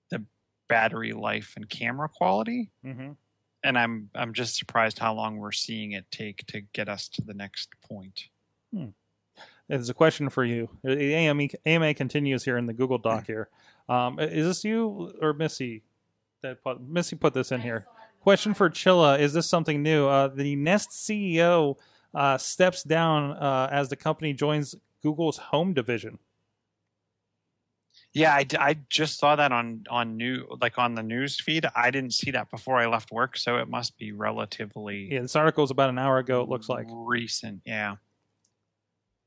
[0.09, 0.25] the
[0.67, 2.71] battery life and camera quality.
[2.83, 3.17] Mhm.
[3.63, 7.21] And I'm I'm just surprised how long we're seeing it take to get us to
[7.21, 8.27] the next point.
[9.69, 10.69] There's a question for you.
[10.83, 13.49] The AME, AMA continues here in the Google Doc here.
[13.87, 15.83] Um, is this you or Missy?
[16.41, 17.87] That put, Missy put this in here.
[18.19, 20.07] Question for Chilla: Is this something new?
[20.07, 21.77] Uh, the Nest CEO
[22.13, 26.19] uh, steps down uh, as the company joins Google's Home division.
[28.13, 31.65] Yeah, I, I just saw that on on new like on the news feed.
[31.75, 35.35] I didn't see that before I left work, so it must be relatively Yeah, this
[35.35, 36.41] article is about an hour ago.
[36.41, 36.85] It looks like.
[36.89, 37.61] recent.
[37.65, 37.95] Yeah,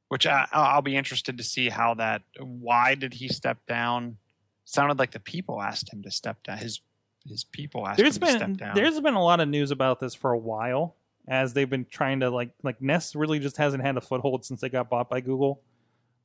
[0.08, 2.22] which I, I'll be interested to see how that.
[2.38, 4.18] Why did he step down?
[4.64, 6.58] Sounded like the people asked him to step down.
[6.58, 6.80] His
[7.28, 8.74] his people asked There's him to step down.
[8.76, 10.94] there's been a lot of news about this for a while,
[11.26, 14.60] as they've been trying to like like Nest really just hasn't had a foothold since
[14.60, 15.60] they got bought by Google.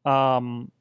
[0.06, 0.72] Um,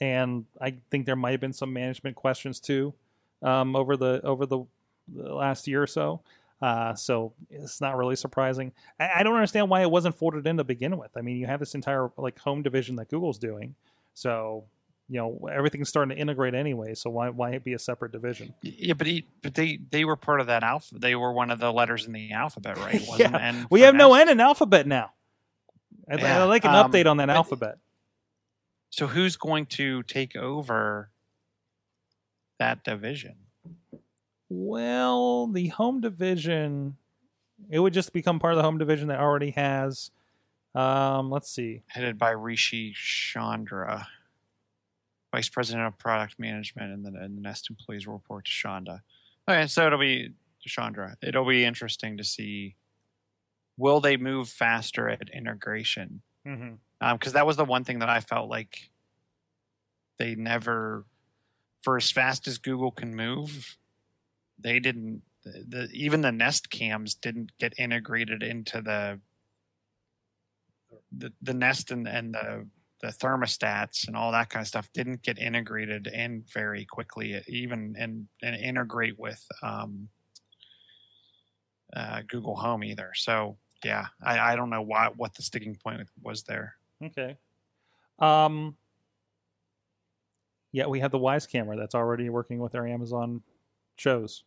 [0.00, 2.94] and I think there might have been some management questions too,
[3.42, 4.64] um, over the over the,
[5.08, 6.20] the last year or so.
[6.62, 8.72] Uh, so it's not really surprising.
[8.98, 11.10] I, I don't understand why it wasn't folded in to begin with.
[11.16, 13.74] I mean, you have this entire like home division that Google's doing,
[14.14, 14.64] so
[15.08, 16.94] you know everything's starting to integrate anyway.
[16.94, 18.54] So why why it be a separate division?
[18.62, 20.98] yeah, but he, but they they were part of that alpha.
[20.98, 23.00] They were one of the letters in the alphabet, right?
[23.08, 24.14] Wasn't Yeah, We have no?
[24.14, 25.12] N in alphabet now.
[26.10, 27.78] I'd, Yeah, I'd like an um, update on that alphabet.
[28.90, 31.10] So who's going to take over
[32.58, 33.36] that division?
[34.48, 36.96] Well, the home division,
[37.70, 40.10] it would just become part of the home division that already has.
[40.74, 41.82] Um, let's see.
[41.86, 44.08] Headed by Rishi Chandra,
[45.32, 49.02] Vice President of Product Management, and the, and the Nest employees will report to Chandra.
[49.48, 50.32] Okay, so it'll be
[50.66, 51.16] Chandra.
[51.22, 52.74] It'll be interesting to see.
[53.76, 56.22] Will they move faster at integration?
[56.46, 56.74] Mm-hmm.
[57.00, 58.90] Because that was the one thing that I felt like
[60.18, 61.04] they never,
[61.82, 63.76] for as fast as Google can move,
[64.58, 65.22] they didn't.
[65.42, 69.18] The, the even the Nest cams didn't get integrated into the
[71.16, 72.66] the, the Nest and, and the
[73.00, 77.96] the thermostats and all that kind of stuff didn't get integrated in very quickly, even
[77.98, 80.08] and and integrate with um,
[81.96, 83.12] uh, Google Home either.
[83.14, 86.76] So yeah, I, I don't know why what the sticking point was there.
[87.02, 87.36] Okay.
[88.18, 88.76] Um,
[90.72, 93.42] yeah, we have the Wyze camera that's already working with our Amazon
[93.96, 94.44] shows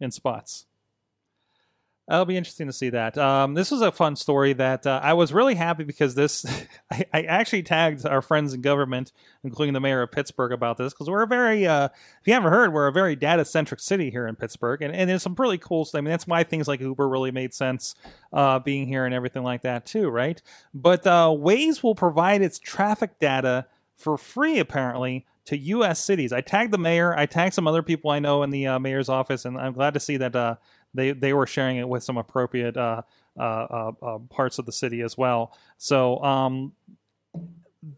[0.00, 0.66] in spots.
[2.08, 3.16] That'll be interesting to see that.
[3.16, 6.44] Um, this was a fun story that uh, I was really happy because this,
[6.90, 9.12] I, I actually tagged our friends in government,
[9.44, 12.50] including the mayor of Pittsburgh, about this because we're a very, uh, if you haven't
[12.50, 15.58] heard, we're a very data centric city here in Pittsburgh, and, and there's some really
[15.58, 16.00] cool stuff.
[16.00, 17.94] I mean, that's why things like Uber really made sense
[18.32, 20.42] uh, being here and everything like that too, right?
[20.74, 26.02] But uh, Waze will provide its traffic data for free, apparently, to U.S.
[26.02, 26.32] cities.
[26.32, 27.16] I tagged the mayor.
[27.16, 29.94] I tagged some other people I know in the uh, mayor's office, and I'm glad
[29.94, 30.56] to see that uh,
[30.94, 33.02] they they were sharing it with some appropriate uh,
[33.38, 35.56] uh, uh, uh, parts of the city as well.
[35.78, 36.72] So um,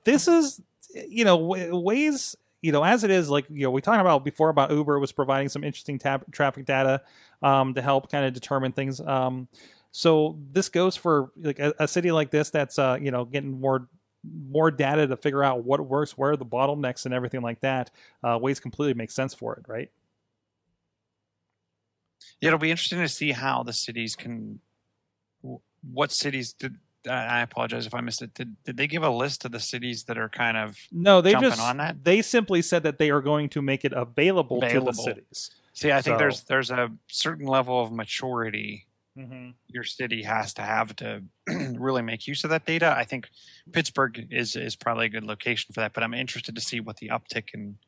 [0.04, 0.60] this is
[1.08, 4.24] you know wa- ways you know as it is like you know we talked about
[4.24, 7.02] before about Uber was providing some interesting tab- traffic data
[7.42, 9.00] um, to help kind of determine things.
[9.00, 9.48] Um,
[9.90, 13.60] so this goes for like a, a city like this that's uh, you know getting
[13.60, 13.88] more
[14.50, 17.90] more data to figure out what works, where the bottlenecks, and everything like that.
[18.22, 19.90] Uh, Waze completely makes sense for it, right?
[22.44, 24.60] Yeah, it'll be interesting to see how the cities can.
[25.82, 26.76] What cities did?
[27.08, 28.34] I apologize if I missed it.
[28.34, 31.32] Did did they give a list of the cities that are kind of No, they
[31.32, 32.04] Jumping just on that?
[32.04, 35.50] they simply said that they are going to make it available, to the cities.
[35.72, 35.90] see?
[35.90, 38.86] I think there's there's a certain level of maturity
[39.16, 39.50] Mm-hmm.
[39.68, 41.22] your city has to have to
[41.78, 42.92] really make use of that data.
[42.98, 43.28] I think
[43.70, 46.96] Pittsburgh is is probably a good location for that, but I'm interested to see what
[46.96, 47.78] the uptick in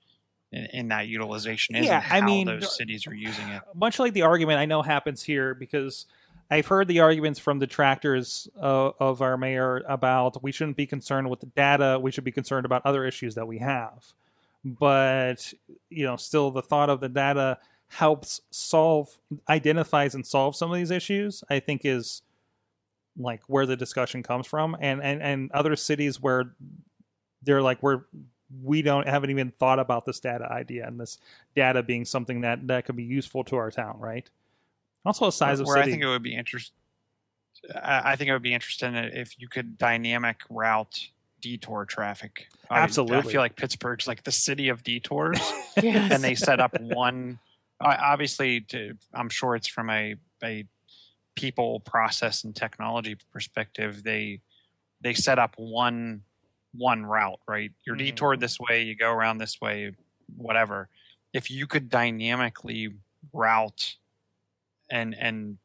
[0.56, 3.62] in, in that utilization is Yeah, and I how mean, those cities are using it.
[3.74, 6.06] Much like the argument I know happens here because
[6.50, 11.28] I've heard the arguments from detractors uh, of our mayor about we shouldn't be concerned
[11.28, 14.04] with the data, we should be concerned about other issues that we have.
[14.64, 15.52] But
[15.90, 19.16] you know, still the thought of the data helps solve
[19.48, 22.22] identifies and solves some of these issues i think is
[23.16, 26.54] like where the discussion comes from and and and other cities where
[27.42, 28.02] they're like we're
[28.62, 31.18] we don't haven't even thought about this data idea and this
[31.54, 34.28] data being something that that could be useful to our town right
[35.04, 36.74] also a size of where city I think it would be interesting.
[37.74, 41.08] I I think it would be interesting if you could dynamic route
[41.40, 42.48] detour traffic.
[42.70, 43.30] I- I Absolutely.
[43.32, 45.38] feel like Pittsburgh's like the city of detours,
[45.82, 46.10] Yes.
[46.12, 47.38] and they set up one.
[47.80, 50.64] Obviously, to, I'm sure it's from a a
[51.34, 54.02] people, process, and technology perspective.
[54.02, 54.40] They
[55.02, 56.22] they set up one
[56.76, 57.40] one route.
[57.46, 58.06] Right, you're Mhm.
[58.06, 59.92] detoured this way, you go around this way,
[60.36, 60.88] whatever.
[61.32, 62.94] If you could dynamically
[63.32, 63.96] route
[64.90, 65.58] and and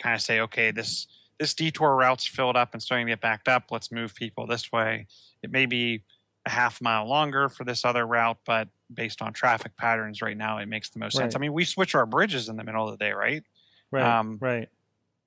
[0.00, 1.06] kind of say, okay, this
[1.38, 3.70] this detour route's filled up and starting to get backed up.
[3.70, 5.06] Let's move people this way.
[5.42, 6.02] It may be
[6.46, 10.58] a half mile longer for this other route, but based on traffic patterns right now,
[10.58, 11.36] it makes the most sense.
[11.36, 13.44] I mean, we switch our bridges in the middle of the day, right?
[13.90, 14.68] right um, right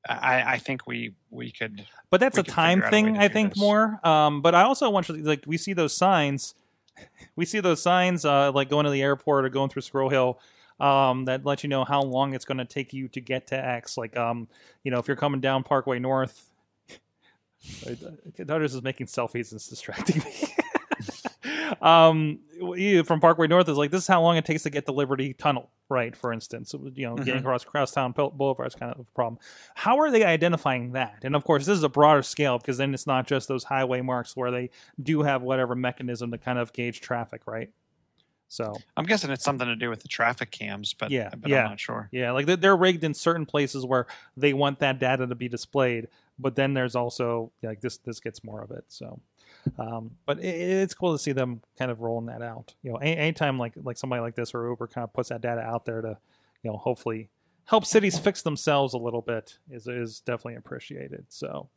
[0.09, 1.85] I, I think we we could.
[2.09, 3.59] but that's a time figure out a way thing to i think this.
[3.59, 6.55] more um but i also want to like we see those signs
[7.35, 10.39] we see those signs uh like going to the airport or going through squirrel hill
[10.79, 13.55] um that let you know how long it's going to take you to get to
[13.55, 14.47] x like um
[14.83, 16.51] you know if you're coming down parkway north
[18.45, 21.75] Daughters is making selfies and it's distracting me.
[21.81, 22.39] um,
[22.75, 24.91] you- from Parkway North is like this is how long it takes to get to
[24.91, 26.15] Liberty Tunnel, right?
[26.15, 27.39] For instance, you know, getting Mhm.
[27.39, 29.39] across Crosstown Boulevard is kind of a problem.
[29.75, 31.19] How are they identifying that?
[31.23, 34.01] And of course, this is a broader scale because then it's not just those highway
[34.01, 34.69] marks where they
[35.01, 37.69] do have whatever mechanism to kind of gauge traffic, right?
[38.47, 41.63] So I'm guessing it's something to do with the traffic cams, but Yeah, but yeah.
[41.63, 42.09] I'm not sure.
[42.11, 45.47] yeah, like they're, they're rigged in certain places where they want that data to be
[45.47, 48.83] displayed, but then there's also like this this gets more of it.
[48.89, 49.21] So,
[49.77, 52.73] um, but it, it's cool to see them kind of rolling that out.
[52.83, 55.41] You know, any, anytime like like somebody like this or Uber kind of puts that
[55.41, 56.17] data out there to,
[56.63, 57.29] you know, hopefully
[57.65, 61.25] help cities fix themselves a little bit is is definitely appreciated.
[61.29, 61.69] So,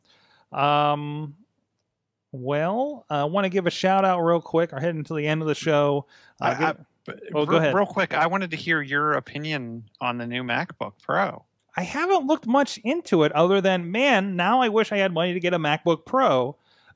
[0.51, 1.35] um.
[2.37, 4.73] Well, I want to give a shout out real quick.
[4.73, 6.05] We're heading to the end of the show.
[6.41, 6.75] Uh, I- give- I-
[7.35, 7.75] Oh, go real, ahead.
[7.75, 11.45] real quick, I wanted to hear your opinion on the new MacBook Pro.
[11.77, 15.33] I haven't looked much into it other than man, now I wish I had money
[15.33, 16.57] to get a MacBook Pro.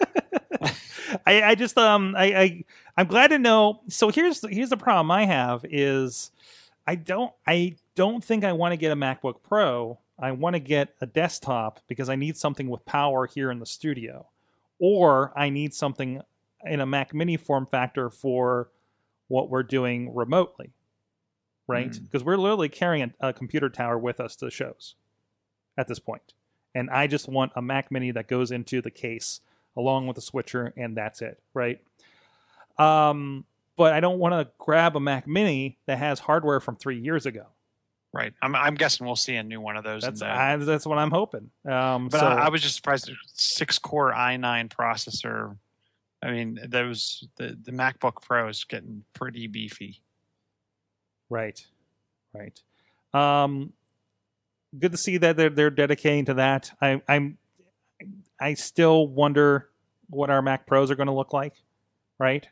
[1.26, 2.64] I, I just um I, I
[2.96, 3.80] I'm glad to know.
[3.88, 6.30] So here's here's the problem I have is
[6.86, 9.98] I don't I don't think I want to get a MacBook Pro.
[10.18, 13.66] I want to get a desktop because I need something with power here in the
[13.66, 14.28] studio,
[14.78, 16.22] or I need something
[16.64, 18.70] in a Mac Mini form factor for
[19.28, 20.72] what we're doing remotely,
[21.66, 21.90] right?
[21.90, 22.04] Mm.
[22.04, 24.94] Because we're literally carrying a, a computer tower with us to shows
[25.76, 26.34] at this point,
[26.76, 29.40] and I just want a Mac Mini that goes into the case
[29.76, 31.80] along with a switcher, and that's it, right?
[32.78, 33.44] Um,
[33.76, 37.26] but I don't want to grab a Mac Mini that has hardware from three years
[37.26, 37.46] ago.
[38.12, 38.32] Right.
[38.40, 40.02] I'm, I'm guessing we'll see a new one of those.
[40.02, 41.50] That's I, that's what I'm hoping.
[41.68, 43.10] Um, but so, I, I was just surprised.
[43.26, 45.56] Six core i9 processor.
[46.22, 50.00] I mean, those the the MacBook Pro is getting pretty beefy.
[51.28, 51.60] right,
[52.32, 52.62] right.
[53.12, 53.72] Um,
[54.78, 56.70] good to see that they're they're dedicating to that.
[56.80, 57.36] I, I'm
[58.40, 59.68] I still wonder
[60.10, 61.54] what our Mac Pros are going to look like,
[62.18, 62.46] right?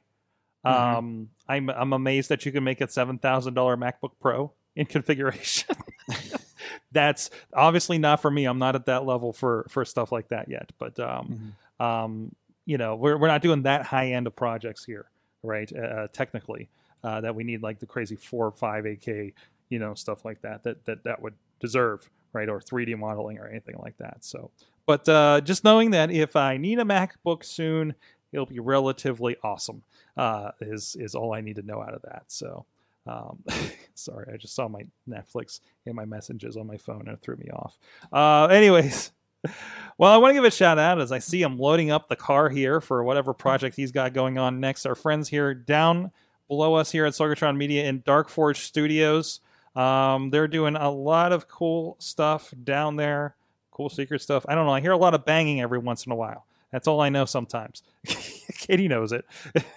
[0.65, 0.71] Mhm.
[0.71, 4.87] Um, I'm I'm amazed that you can make a seven thousand dollar MacBook Pro in
[4.97, 5.75] configuration.
[6.93, 8.45] That's obviously not for me.
[8.45, 10.71] I'm not at that level for for stuff like that yet.
[10.79, 11.85] But um, Mhm.
[11.85, 15.07] um, you know, we're we're not doing that high end of projects here,
[15.43, 15.71] right?
[15.75, 16.69] Uh, technically,
[17.03, 19.33] uh, that we need like the crazy four or five AK,
[19.69, 22.49] you know, stuff like that that that that would deserve, right?
[22.49, 24.19] Or 3D modeling or anything like that.
[24.25, 24.51] So,
[24.87, 27.95] but uh, just knowing that if I need a MacBook soon,
[28.33, 29.83] it'll be relatively awesome.
[30.17, 32.25] Uh, is is all I need to know out of that.
[32.29, 32.67] So.
[33.05, 33.43] Um,
[33.95, 37.35] sorry, I just saw my Netflix and my messages on my phone and it threw
[37.35, 37.77] me off.
[38.13, 39.11] Uh, anyways,
[39.99, 42.17] well, I want to give a shout out as I see him loading up the
[42.17, 44.87] car here for whatever project he's got going on next.
[44.87, 46.13] Our friends here down
[46.49, 49.41] below us here at Sorgatron Media in Dark Forge Studios.
[49.75, 53.37] Um, they're doing a lot of cool stuff down there,
[53.73, 54.45] cool secret stuff.
[54.49, 54.73] I don't know.
[54.73, 56.47] I hear a lot of banging every once in a while.
[56.71, 57.83] That's all I know sometimes.
[58.07, 59.25] Katie knows it.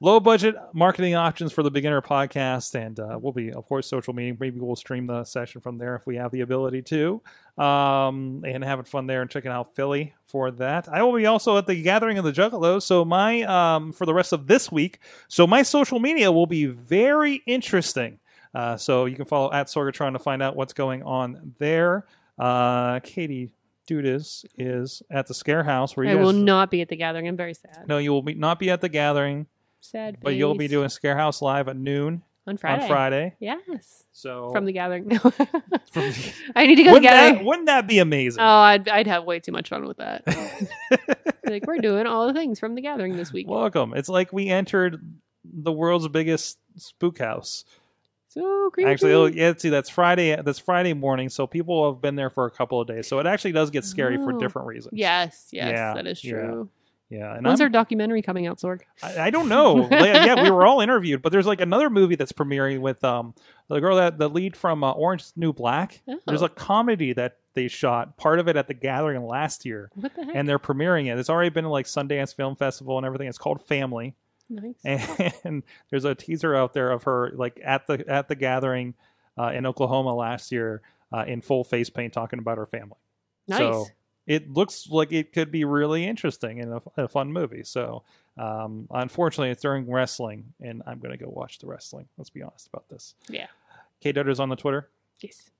[0.00, 4.12] Low budget marketing options for the beginner podcast, and uh, we'll be, of course, social
[4.12, 4.36] media.
[4.38, 7.22] Maybe we'll stream the session from there if we have the ability to,
[7.56, 10.88] um, and having fun there and checking out Philly for that.
[10.88, 12.82] I will be also at the Gathering of the Juggalos.
[12.82, 16.66] So my um, for the rest of this week, so my social media will be
[16.66, 18.18] very interesting.
[18.54, 22.06] Uh, so you can follow at Sorgatron to find out what's going on there.
[22.38, 23.50] Uh, Katie
[23.88, 26.96] Dudas is at the Scare House where you I guys, will not be at the
[26.96, 27.28] gathering.
[27.28, 27.86] I'm very sad.
[27.86, 29.46] no, you will be, not be at the gathering,
[29.84, 30.18] Sad.
[30.22, 32.82] but you'll be doing Scarehouse live at noon on Friday.
[32.82, 33.34] on Friday.
[33.38, 34.04] Yes.
[34.12, 35.08] So From the gathering.
[35.24, 35.32] No.
[36.56, 37.34] I need to go to wouldn't, the gathering.
[37.36, 38.40] that, wouldn't that be amazing?
[38.42, 40.24] Oh, I'd, I'd have way too much fun with that.
[41.46, 43.48] like we're doing all the things from the gathering this week.
[43.48, 43.94] Welcome.
[43.94, 45.00] It's like we entered
[45.44, 47.64] the world's biggest spook house.
[48.28, 48.90] So creepy.
[48.90, 50.34] Actually, oh, yeah, see, that's Friday.
[50.42, 53.06] That's Friday morning, so people have been there for a couple of days.
[53.06, 54.38] So it actually does get scary for Oh.
[54.40, 54.94] different reasons.
[54.98, 56.70] yes, yes, Yeah, that is true.
[56.74, 56.83] yeah.
[57.22, 58.80] And When's I'm- our documentary coming out, Sorg?
[59.02, 59.76] I, I don't know.
[59.90, 59.90] Like,
[60.26, 63.34] yeah, we were all interviewed, but there's like another movie that's premiering with um
[63.68, 66.02] the girl that the lead from uh, Orange New Black.
[66.26, 66.46] There's Oh.
[66.46, 70.24] a comedy that they shot part of it at the Gathering last year, What the
[70.24, 70.34] heck?
[70.34, 71.18] and they're premiering it.
[71.18, 73.28] It's already been like Sundance Film Festival and everything.
[73.28, 74.14] It's called Family,
[74.50, 74.74] nice.
[75.44, 78.94] and there's a teaser out there of her like at the at the Gathering
[79.38, 82.98] uh, in Oklahoma last year uh, in full face paint talking about her family.
[83.48, 83.58] nice.
[83.58, 83.86] So
[84.26, 87.62] it looks like it could be really interesting and a, a fun movie.
[87.64, 88.02] So
[88.38, 92.08] um, unfortunately, it's during wrestling, and I'm going to go watch the wrestling.
[92.16, 93.14] Let's be honest about this.
[93.28, 93.46] Yeah.
[94.00, 94.88] K Dutter's on the Twitter.
[95.20, 95.50] yes.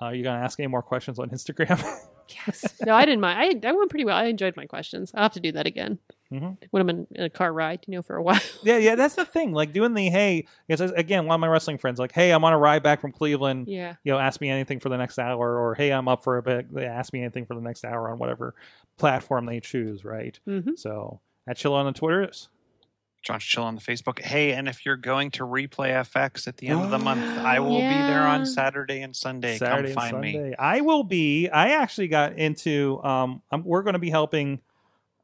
[0.00, 1.82] Uh, you going to ask any more questions on Instagram?
[2.46, 2.80] Yes.
[2.86, 3.64] No, I didn't mind.
[3.64, 4.16] I, I went pretty well.
[4.16, 5.10] I enjoyed my questions.
[5.16, 5.98] I'll have to do that again
[6.32, 6.56] Mhm.
[6.70, 8.38] when I'm in, in a car ride, you know, for a while.
[8.62, 9.52] yeah, yeah, that's the thing.
[9.52, 12.52] Like doing the hey, because again, one of my wrestling friends, like, hey, I'm on
[12.52, 13.66] a ride back from Cleveland.
[13.68, 13.96] yeah.
[14.04, 16.42] You know, ask me anything for the next hour, or hey, I'm up for a
[16.42, 16.72] bit.
[16.72, 18.54] They ask me anything for the next hour on whatever
[18.96, 20.38] platform they choose, right?
[20.44, 22.30] hmm So at Chill on the Twitter,
[23.22, 24.18] John's chill on the Facebook.
[24.20, 27.60] Hey, and if you're going to replay FX at the end of the month, I
[27.60, 29.58] will be there on Saturday and Sunday.
[29.58, 30.54] Saturday Come and find me.
[30.58, 31.48] I will be.
[31.50, 32.98] I actually got into.
[33.02, 34.60] Um, I'm, we're going to be helping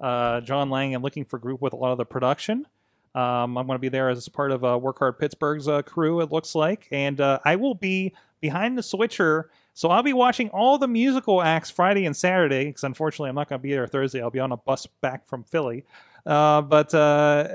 [0.01, 2.67] uh, John Lang and looking for group with a lot of the production.
[3.15, 6.21] Um, I'm going to be there as part of uh, Work Hard Pittsburgh's uh, crew.
[6.21, 9.51] It looks like, and uh, I will be behind the switcher.
[9.73, 13.49] So I'll be watching all the musical acts Friday and Saturday because unfortunately I'm not
[13.49, 14.21] going to be there Thursday.
[14.21, 15.85] I'll be on a bus back from Philly.
[16.27, 17.47] Uh, but uh,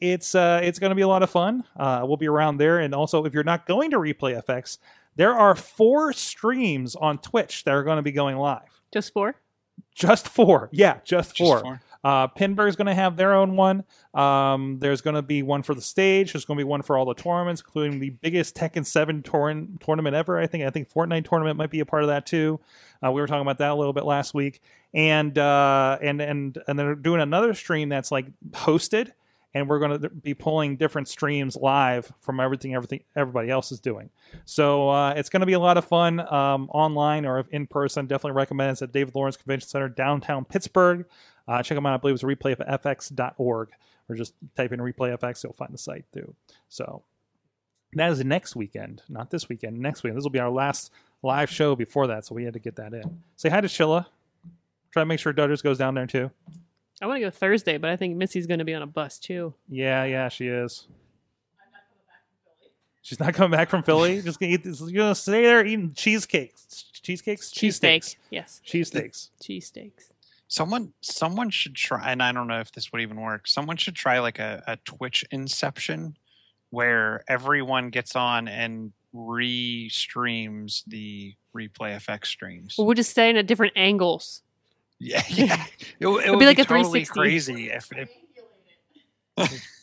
[0.00, 1.64] it's uh, it's going to be a lot of fun.
[1.76, 4.78] Uh, we'll be around there, and also if you're not going to Replay FX,
[5.16, 8.80] there are four streams on Twitch that are going to be going live.
[8.92, 9.34] Just four.
[9.94, 11.80] Just four, yeah, just Just four.
[12.02, 13.84] Uh, Pinburgh's going to have their own one.
[14.14, 16.32] Um, there's going to be one for the stage.
[16.32, 19.66] There's going to be one for all the tournaments, including the biggest Tekken 7 tour-
[19.80, 20.38] tournament ever.
[20.38, 20.64] I think.
[20.64, 22.60] I think Fortnite tournament might be a part of that too.
[23.04, 24.60] Uh, we were talking about that a little bit last week,
[24.94, 29.12] and uh, and and and they're doing another stream that's like hosted,
[29.54, 33.80] and we're going to be pulling different streams live from everything everything everybody else is
[33.80, 34.10] doing.
[34.44, 38.06] So uh, it's going to be a lot of fun um, online or in person.
[38.06, 38.72] Definitely recommend it.
[38.72, 41.06] It's at David Lawrence Convention Center, downtown Pittsburgh.
[41.50, 41.94] Uh, check them out.
[41.94, 43.70] I believe it's replayfx.org
[44.08, 45.42] or just type in replayfx.
[45.42, 46.32] You'll find the site too.
[46.68, 47.02] So
[47.94, 49.76] that is next weekend, not this weekend.
[49.80, 50.16] Next weekend.
[50.16, 50.92] This will be our last
[51.24, 53.22] live show before that, so we had to get that in.
[53.34, 54.06] Say hi to Chilla.
[54.92, 56.30] Try to make sure Dutters goes down there too.
[57.02, 59.18] I want to go Thursday, but I think Missy's going to be on a bus
[59.18, 59.52] too.
[59.68, 60.86] Yeah, yeah, she is.
[63.02, 64.22] She's not coming back from Philly.
[64.22, 64.80] Just gonna eat this.
[64.80, 68.16] You're gonna stay there eating cheesecakes, cheesecakes, Cheesesteak.
[68.30, 68.60] Yes.
[68.64, 69.30] cheesesteaks.
[69.42, 70.12] Cheesesteaks.
[70.50, 73.46] Someone someone should try, and I don't know if this would even work.
[73.46, 76.16] Someone should try like a, a Twitch Inception,
[76.70, 82.74] where everyone gets on and re-streams the replay FX streams.
[82.76, 84.42] Well, we'll just stay in at different angles.
[84.98, 85.64] Yeah, yeah.
[86.00, 87.12] It, w- it would be be like a totally 360.
[87.12, 88.10] crazy if, if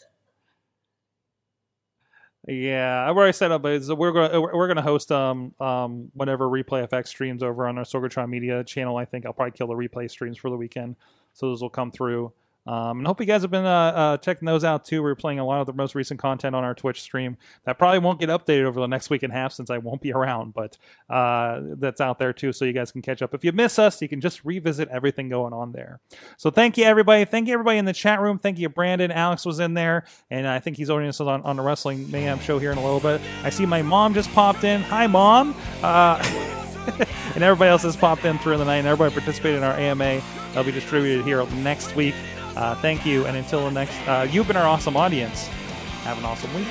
[2.47, 3.65] Yeah, I've already set up.
[3.65, 7.83] Is we're gonna we're gonna host um um whenever Replay FX streams over on our
[7.83, 8.95] Sorgatron Media channel.
[8.95, 10.95] I think I'll probably kill the replay streams for the weekend,
[11.33, 12.31] so those will come through.
[12.67, 15.01] Um, and hope you guys have been uh, uh, checking those out too.
[15.01, 17.99] We're playing a lot of the most recent content on our Twitch stream that probably
[17.99, 20.53] won't get updated over the next week and a half since I won't be around,
[20.53, 20.77] but
[21.09, 23.33] uh, that's out there too, so you guys can catch up.
[23.33, 25.99] If you miss us, you can just revisit everything going on there.
[26.37, 27.25] So thank you everybody.
[27.25, 28.37] Thank you everybody in the chat room.
[28.37, 29.11] Thank you Brandon.
[29.11, 32.39] Alex was in there, and I think he's joining us on, on the Wrestling Mayhem
[32.39, 33.21] show here in a little bit.
[33.43, 34.81] I see my mom just popped in.
[34.81, 35.55] Hi mom.
[35.81, 36.21] Uh,
[37.35, 40.21] and everybody else has popped in through the night, and everybody participated in our AMA.
[40.49, 42.15] That'll be distributed here next week.
[42.57, 45.45] Uh, thank you, and until the next, uh, you've been our awesome audience.
[46.05, 46.65] Have an awesome week.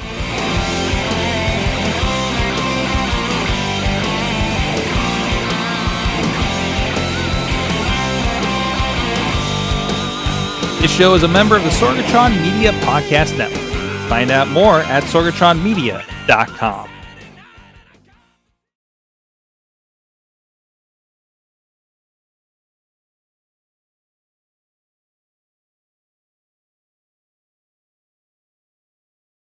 [10.83, 13.63] This show is a member of the Sorgatron Media Podcast Network.
[14.09, 16.96] Find out more at sorgatronmedia.com.